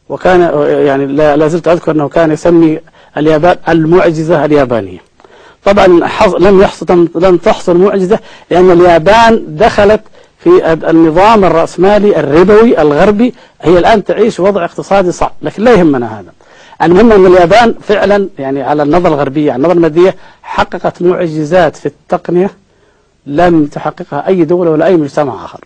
وكان 0.10 0.42
يعني 0.86 1.06
لا 1.06 1.48
زلت 1.48 1.68
أذكر 1.68 1.92
أنه 1.92 2.10
كان 2.10 2.32
يسمي 2.32 2.80
اليابان 3.18 3.58
المعجزة 3.70 4.46
اليابانية. 4.46 5.00
طبعا 5.66 5.88
لم 6.40 6.62
يحصل 6.62 7.10
لم 7.16 7.38
تحصل 7.38 7.78
معجزة 7.78 8.20
لأن 8.52 8.72
اليابان 8.72 9.46
دخلت 9.48 10.02
في 10.40 10.74
النظام 10.74 11.46
الرأسمالي 11.46 12.20
الربوي 12.20 12.82
الغربي 12.82 13.34
هي 13.62 13.78
الآن 13.80 14.04
تعيش 14.04 14.40
وضع 14.40 14.66
اقتصادي 14.66 15.12
صعب 15.12 15.32
لكن 15.42 15.64
لا 15.64 15.72
يهمنا 15.72 16.20
هذا. 16.20 16.32
المهم 16.84 17.12
أن 17.12 17.26
اليابان 17.26 17.76
فعلا 17.82 18.30
يعني 18.40 18.64
على 18.64 18.84
النظرة 18.84 19.08
الغربية 19.10 19.52
على 19.52 19.58
النظرة 19.58 19.74
المادية 19.74 20.16
حققت 20.44 21.02
معجزات 21.02 21.76
في 21.76 21.86
التقنية 21.86 22.50
لم 23.26 23.66
تحققها 23.66 24.28
أي 24.28 24.44
دولة 24.46 24.72
ولا 24.72 24.86
أي 24.86 24.96
مجتمع 24.98 25.46
آخر. 25.46 25.60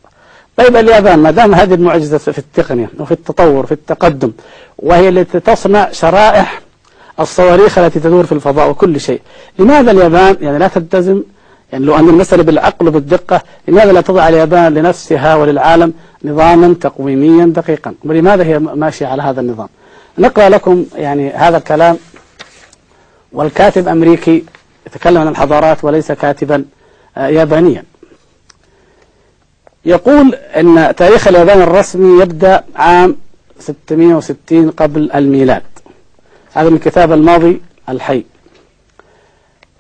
طيب 0.58 0.76
اليابان 0.76 1.20
ما 1.20 1.32
دام 1.32 1.56
هذه 1.56 1.74
المعجزة 1.74 2.18
في 2.18 2.38
التقنية 2.38 2.90
وفي 3.00 3.12
التطور 3.12 3.66
في 3.66 3.72
التقدم 3.72 4.32
وهي 4.80 5.10
التي 5.10 5.40
تصنع 5.40 5.92
شرائح 5.92 6.62
الصواريخ 7.20 7.78
التي 7.78 8.00
تدور 8.00 8.26
في 8.26 8.32
الفضاء 8.32 8.70
وكل 8.70 9.00
شيء 9.00 9.22
لماذا 9.60 9.92
اليابان 9.92 10.38
يعني 10.42 10.58
لا 10.58 10.68
تلتزم؟ 10.68 11.24
يعني 11.72 11.86
لو 11.86 11.96
أن 11.96 12.10
المسألة 12.10 12.44
بالعقل 12.44 12.88
وبالدقة 12.88 13.42
لماذا 13.68 13.92
لا 13.92 14.02
تضع 14.02 14.30
اليابان 14.30 14.74
لنفسها 14.74 15.36
وللعالم 15.36 15.94
نظاما 16.24 16.74
تقويميا 16.82 17.46
دقيقا؟ 17.46 17.94
ولماذا 18.06 18.44
هي 18.44 18.60
ماشية 18.60 19.06
على 19.08 19.22
هذا 19.24 19.42
النظام؟ 19.42 19.68
نقرأ 20.18 20.50
لكم 20.50 20.86
يعني 20.96 21.30
هذا 21.30 21.58
الكلام 21.58 21.98
والكاتب 23.32 23.88
أمريكي 23.88 24.44
يتكلم 24.88 25.18
عن 25.18 25.28
الحضارات 25.28 25.84
وليس 25.84 26.12
كاتبا 26.12 26.66
آه، 27.18 27.28
يابانيا. 27.28 27.84
يقول 29.86 30.36
أن 30.36 30.96
تاريخ 30.98 31.28
اليابان 31.28 31.62
الرسمي 31.62 32.22
يبدأ 32.22 32.64
عام 32.76 33.16
660 33.60 34.72
قبل 34.72 35.12
الميلاد. 35.12 35.64
هذا 36.54 36.70
من 36.70 36.78
كتاب 36.78 37.12
الماضي 37.12 37.62
الحي. 37.90 38.24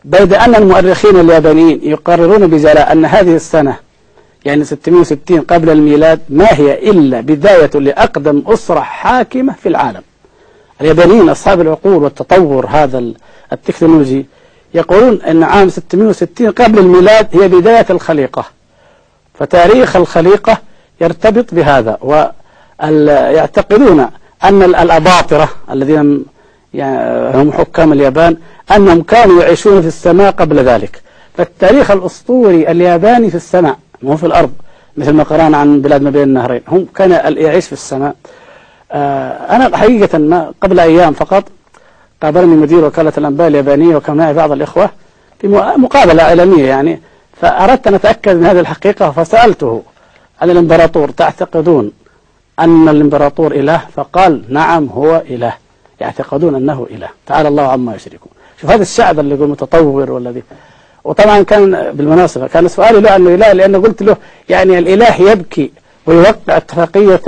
بيد 0.05 0.33
أن 0.33 0.55
المؤرخين 0.55 1.19
اليابانيين 1.19 1.79
يقررون 1.83 2.47
بجلاء 2.47 2.91
أن 2.91 3.05
هذه 3.05 3.35
السنة 3.35 3.77
يعني 4.45 4.63
660 4.63 5.41
قبل 5.41 5.69
الميلاد 5.69 6.19
ما 6.29 6.47
هي 6.51 6.89
إلا 6.89 7.21
بداية 7.21 7.69
لأقدم 7.79 8.43
أسرة 8.47 8.79
حاكمة 8.79 9.53
في 9.53 9.69
العالم. 9.69 10.01
اليابانيين 10.81 11.29
أصحاب 11.29 11.61
العقول 11.61 12.03
والتطور 12.03 12.65
هذا 12.69 13.03
التكنولوجي 13.53 14.25
يقولون 14.73 15.21
أن 15.21 15.43
عام 15.43 15.69
660 15.69 16.51
قبل 16.51 16.79
الميلاد 16.79 17.27
هي 17.41 17.47
بداية 17.47 17.85
الخليقة. 17.89 18.45
فتاريخ 19.33 19.95
الخليقة 19.95 20.57
يرتبط 21.01 21.53
بهذا 21.53 21.97
ويعتقدون 22.01 23.99
أن 24.43 24.63
الأباطرة 24.63 25.49
الذين 25.71 26.25
يعني 26.73 27.37
هم 27.37 27.51
حكام 27.51 27.93
اليابان 27.93 28.37
أنهم 28.75 29.01
كانوا 29.01 29.41
يعيشون 29.41 29.81
في 29.81 29.87
السماء 29.87 30.31
قبل 30.31 30.59
ذلك. 30.59 31.01
فالتاريخ 31.37 31.91
الأسطوري 31.91 32.71
الياباني 32.71 33.29
في 33.29 33.35
السماء 33.35 33.77
مو 34.03 34.17
في 34.17 34.25
الأرض 34.25 34.51
مثل 34.97 35.11
ما 35.11 35.23
قرأنا 35.23 35.57
عن 35.57 35.81
بلاد 35.81 36.01
ما 36.01 36.09
بين 36.09 36.23
النهرين 36.23 36.61
هم 36.67 36.87
كان 36.95 37.11
يعيش 37.37 37.65
في 37.65 37.73
السماء. 37.73 38.15
أنا 38.95 39.77
حقيقة 39.77 40.17
ما 40.17 40.51
قبل 40.61 40.79
أيام 40.79 41.13
فقط 41.13 41.43
قابلني 42.23 42.55
مدير 42.55 42.85
وكالة 42.85 43.13
الأنباء 43.17 43.47
اليابانية 43.47 43.95
وكان 43.95 44.17
معي 44.17 44.33
بعض 44.33 44.51
الإخوة 44.51 44.89
في 45.39 45.47
مقابلة 45.77 46.23
إعلامية 46.23 46.65
يعني 46.65 47.01
فأردت 47.41 47.87
أن 47.87 47.93
أتأكد 47.93 48.35
من 48.35 48.45
هذه 48.45 48.59
الحقيقة 48.59 49.11
فسألته 49.11 49.83
عن 50.41 50.49
الإمبراطور. 50.49 51.09
تعتقدون 51.09 51.91
أن 52.59 52.89
الإمبراطور 52.89 53.51
إله؟ 53.51 53.81
فقال 53.95 54.43
نعم 54.49 54.89
هو 54.93 55.21
إله. 55.29 55.53
يعتقدون 56.01 56.55
أنه 56.55 56.87
إله. 56.91 57.07
تعالى 57.27 57.47
الله 57.47 57.63
عما 57.63 57.95
يشركون. 57.95 58.31
شوف 58.61 58.69
هذا 58.71 58.81
الشعب 58.81 59.19
اللي 59.19 59.35
يقول 59.35 59.49
متطور 59.49 60.11
والذي 60.11 60.43
وطبعا 61.03 61.41
كان 61.41 61.91
بالمناسبة 61.93 62.47
كان 62.47 62.67
سؤالي 62.67 62.99
له 63.01 63.15
أنه 63.15 63.29
إله 63.29 63.53
لأنه 63.53 63.77
قلت 63.77 64.01
له 64.03 64.17
يعني 64.49 64.79
الإله 64.79 65.21
يبكي 65.31 65.71
ويوقع 66.05 66.57
اتفاقية 66.57 67.21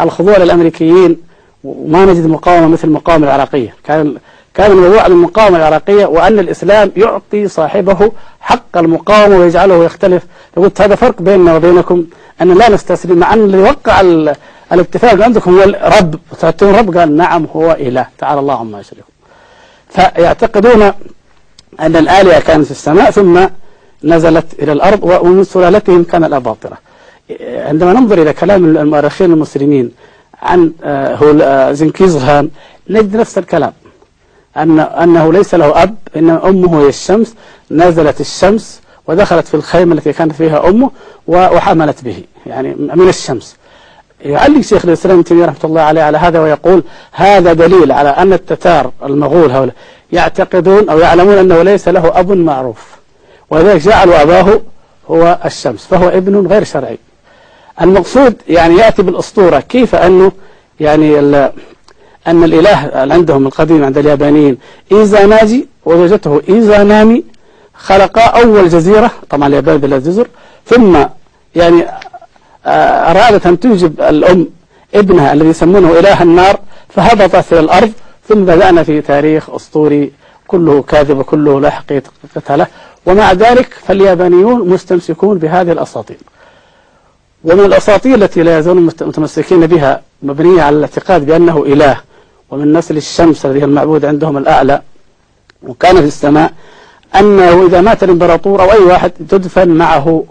الخضوع 0.00 0.36
للأمريكيين 0.36 1.16
وما 1.64 2.04
نجد 2.04 2.26
مقاومة 2.26 2.68
مثل 2.68 2.88
المقاومة 2.88 3.26
العراقية. 3.26 3.74
كان 3.84 4.16
كان 4.54 4.70
الموضوع 4.70 5.06
المقاومة 5.06 5.56
العراقية 5.56 6.06
وأن 6.06 6.38
الإسلام 6.38 6.92
يعطي 6.96 7.48
صاحبه 7.48 8.12
حق 8.40 8.78
المقاومة 8.78 9.36
ويجعله 9.36 9.84
يختلف. 9.84 10.22
فقلت 10.56 10.80
هذا 10.80 10.94
فرق 10.94 11.22
بيننا 11.22 11.56
وبينكم 11.56 12.04
أن 12.42 12.58
لا 12.58 12.70
نستسلم 12.70 13.18
مع 13.18 13.34
أن 13.34 13.38
اللي 13.38 13.58
وقع 13.58 14.00
الاتفاق 14.72 15.24
عندكم 15.24 15.58
هو 15.58 15.74
رب 16.00 16.14
تعطون 16.40 16.74
رب 16.74 16.98
قال 16.98 17.16
نعم 17.16 17.46
هو 17.56 17.72
إله. 17.72 18.06
تعالى 18.18 18.40
الله 18.40 18.58
عما 18.58 18.80
يشركون 18.80 19.04
فيعتقدون 19.90 20.82
أن 21.80 21.96
الآلهة 21.96 22.40
كانت 22.40 22.64
في 22.64 22.70
السماء 22.70 23.10
ثم 23.10 23.46
نزلت 24.04 24.46
إلى 24.62 24.72
الأرض 24.72 25.02
ومن 25.02 25.44
سلالتهم 25.44 26.04
كان 26.04 26.24
الأباطرة. 26.24 26.78
عندما 27.40 27.92
ننظر 27.92 28.22
إلى 28.22 28.32
كلام 28.32 28.64
المؤرخين 28.64 29.32
المسلمين 29.32 29.90
عن 30.42 30.72
آه، 30.84 31.72
زنكيز 31.72 32.18
خان 32.18 32.48
نجد 32.90 33.16
نفس 33.16 33.38
الكلام. 33.38 33.72
أن 34.56 34.80
أنه 34.80 35.32
ليس 35.32 35.54
له 35.54 35.82
أب 35.82 35.94
إنما 36.16 36.48
أمه 36.48 36.82
هي 36.82 36.88
الشمس 36.88 37.34
نزلت 37.70 38.20
الشمس 38.20 38.80
ودخلت 39.06 39.46
في 39.46 39.54
الخيمة 39.54 39.94
التي 39.94 40.12
كانت 40.12 40.32
فيها 40.32 40.68
أمه 40.68 40.90
وحملت 41.26 42.04
به 42.04 42.24
يعني 42.46 42.74
من 42.74 43.08
الشمس. 43.08 43.56
يعلق 44.20 44.60
شيخ 44.60 44.84
الإسلام 44.84 45.22
تيمية 45.22 45.46
رحمة 45.46 45.58
الله 45.64 45.80
عليه 45.80 46.02
على 46.02 46.18
هذا 46.18 46.40
ويقول 46.40 46.82
هذا 47.12 47.52
دليل 47.52 47.92
على 47.92 48.08
أن 48.08 48.32
التتار 48.32 48.90
المغول 49.04 49.50
هؤلاء 49.50 49.74
يعتقدون 50.12 50.88
أو 50.88 50.98
يعلمون 50.98 51.38
أنه 51.38 51.62
ليس 51.62 51.88
له 51.88 52.20
أب 52.20 52.32
معروف 52.32 52.86
ولذلك 53.50 53.80
جعلوا 53.82 54.22
أباه 54.22 54.60
هو 55.10 55.38
الشمس 55.44 55.86
فهو 55.86 56.08
ابن 56.08 56.46
غير 56.46 56.64
شرعي. 56.64 56.98
المقصود 57.80 58.34
يعني 58.48 58.76
يأتي 58.76 59.02
بالأسطورة. 59.02 59.60
كيف 59.60 59.94
أنه 59.94 60.32
يعني 60.80 61.18
أن 62.26 62.44
الإله 62.44 62.90
عندهم 63.14 63.46
القديم 63.46 63.84
عند 63.84 63.98
اليابانيين 63.98 64.58
إيزاناجي 64.92 65.66
وزوجته 65.84 66.42
إيزانامي 66.48 67.24
خلقا 67.74 68.22
أول 68.22 68.68
جزيرة 68.68 69.10
طبعا 69.30 69.48
اليابان 69.48 69.78
بلا 69.78 69.98
جزر 69.98 70.28
ثم 70.66 70.98
يعني 71.54 71.86
آه، 72.66 73.10
أرادت 73.10 73.46
أن 73.46 73.60
تنجب 73.60 74.00
الأم 74.00 74.48
ابنها 74.94 75.32
الذي 75.32 75.48
يسمونه 75.48 75.98
إله 75.98 76.22
النار 76.22 76.60
فهبطت 76.88 77.52
إلى 77.52 77.60
الأرض 77.60 77.92
ثم 78.28 78.44
بدأنا 78.44 78.82
في 78.82 79.00
تاريخ 79.00 79.50
أسطوري 79.50 80.12
كله 80.46 80.82
كاذب 80.82 81.18
وكله 81.18 81.60
لا 81.60 81.70
حقيقة 81.70 82.56
له 82.56 82.66
ومع 83.06 83.32
ذلك 83.32 83.72
فاليابانيون 83.86 84.68
مستمسكون 84.68 85.38
بهذه 85.38 85.72
الأساطير. 85.72 86.16
ومن 87.48 87.64
الأساطير 87.64 88.14
التي 88.14 88.42
لا 88.42 88.58
يزالون 88.58 88.86
متمسكين 88.86 89.66
بها 89.66 90.02
مبنية 90.22 90.62
على 90.62 90.76
الاعتقاد 90.76 91.26
بأنه 91.26 91.64
إله 91.66 91.96
ومن 92.50 92.72
نسل 92.72 92.96
الشمس 92.96 93.46
الذي 93.46 93.60
هي 93.60 93.64
المعبود 93.64 94.04
عندهم 94.04 94.38
الأعلى 94.38 94.80
وكان 95.62 95.96
في 95.96 96.06
السماء 96.06 96.52
أنه 97.20 97.66
إذا 97.66 97.80
مات 97.80 98.04
الإمبراطور 98.04 98.62
أو 98.62 98.72
أي 98.72 98.78
واحد 98.78 99.10
تدفن 99.28 99.68
معه 99.68 100.24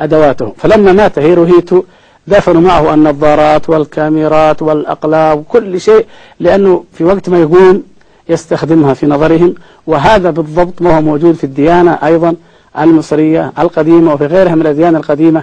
أدواته. 0.00 0.52
فلما 0.58 0.92
مات 0.92 1.18
هيروهيتو 1.18 1.82
دفنوا 2.26 2.60
معه 2.60 2.94
النظارات 2.94 3.70
والكاميرات 3.70 4.62
والأقلام 4.62 5.38
وكل 5.38 5.80
شيء 5.80 6.06
لأنه 6.40 6.84
في 6.92 7.04
وقت 7.04 7.28
ما 7.28 7.40
يقوم 7.40 7.82
يستخدمها 8.28 8.94
في 8.94 9.06
نظرهم. 9.06 9.54
وهذا 9.86 10.30
بالضبط 10.30 10.82
ما 10.82 10.96
هو 10.96 11.00
موجود 11.00 11.34
في 11.34 11.44
الديانة 11.44 11.98
أيضا 12.04 12.34
المصرية 12.78 13.52
القديمة 13.58 14.14
وفي 14.14 14.26
غيرها 14.26 14.54
من 14.54 14.60
الأديان 14.60 14.96
القديمة. 14.96 15.42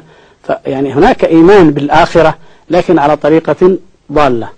يعني 0.65 0.93
هناك 0.93 1.25
إيمان 1.25 1.71
بالآخرة 1.71 2.35
لكن 2.69 2.99
على 2.99 3.17
طريقة 3.17 3.77
ضالة. 4.11 4.49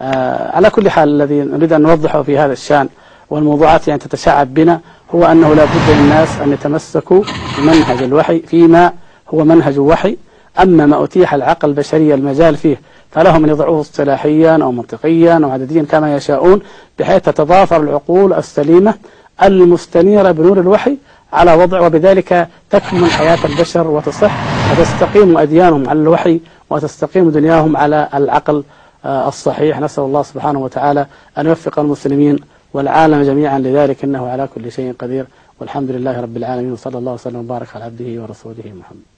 آه 0.00 0.56
على 0.56 0.70
كل 0.70 0.90
حال 0.90 1.08
الذي 1.08 1.40
نريد 1.40 1.72
أن 1.72 1.82
نوضحه 1.82 2.22
في 2.22 2.38
هذا 2.38 2.52
الشأن 2.52 2.88
والموضوعات 3.30 3.88
يعني 3.88 4.00
تتشعب 4.00 4.54
بنا 4.54 4.80
هو 5.14 5.24
أنه 5.24 5.54
لا 5.54 5.64
بد 5.64 5.90
للناس 5.90 6.28
أن 6.40 6.52
يتمسكوا 6.52 7.22
بمنهج 7.58 8.02
الوحي 8.02 8.38
فيما 8.38 8.92
هو 9.34 9.44
منهج 9.44 9.78
وحي. 9.78 10.16
أما 10.60 10.86
ما 10.86 11.04
أتيح 11.04 11.34
العقل 11.34 11.68
البشري 11.68 12.14
المجال 12.14 12.56
فيه 12.56 12.80
فلهم 13.10 13.44
أن 13.44 13.50
يضعوه 13.50 13.80
اصطلاحيا 13.80 14.62
أو 14.62 14.72
منطقيا 14.72 15.40
أو 15.44 15.50
عدديا 15.50 15.82
كما 15.90 16.16
يشاءون 16.16 16.60
بحيث 16.98 17.22
تتضافر 17.22 17.80
العقول 17.80 18.32
السليمة 18.32 18.94
المستنيرة 19.42 20.30
بنور 20.30 20.60
الوحي 20.60 20.96
على 21.32 21.54
وضع 21.54 21.80
وبذلك 21.80 22.48
تكمل 22.70 23.10
حياة 23.10 23.38
البشر 23.44 23.86
وتصح 23.86 24.32
وتستقيم 24.70 25.38
أديانهم 25.38 25.88
على 25.88 26.00
الوحي 26.00 26.40
وتستقيم 26.70 27.30
دنياهم 27.30 27.76
على 27.76 28.08
العقل 28.14 28.64
آه، 29.04 29.28
الصحيح. 29.28 29.80
نسأل 29.80 30.04
الله 30.04 30.22
سبحانه 30.22 30.58
وتعالى 30.58 31.06
أن 31.38 31.46
يوفق 31.46 31.78
المسلمين 31.78 32.38
والعالم 32.74 33.22
جميعا 33.22 33.58
لذلك 33.58 34.04
إنه 34.04 34.28
على 34.28 34.48
كل 34.54 34.72
شيء 34.72 34.94
قدير. 34.98 35.26
والحمد 35.60 35.90
لله 35.90 36.20
رب 36.20 36.36
العالمين 36.36 36.72
وصلى 36.72 36.98
الله 36.98 37.12
وسلم 37.12 37.36
وبارك 37.36 37.68
على 37.74 37.84
عبده 37.84 38.22
ورسوله 38.22 38.72
محمد. 38.80 39.11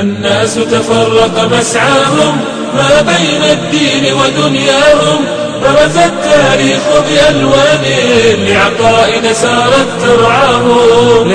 الناس 0.00 0.54
تفرق 0.54 1.48
مسعاهم 1.52 2.40
ما 2.74 3.00
بين 3.00 3.42
الدين 3.42 4.14
ودنياهم. 4.14 5.24
برز 5.62 5.96
التاريخ 5.96 6.82
بألوان 7.08 7.84
لعقائد 8.38 9.32
سارت 9.32 9.86
ترعاهم. 10.02 11.30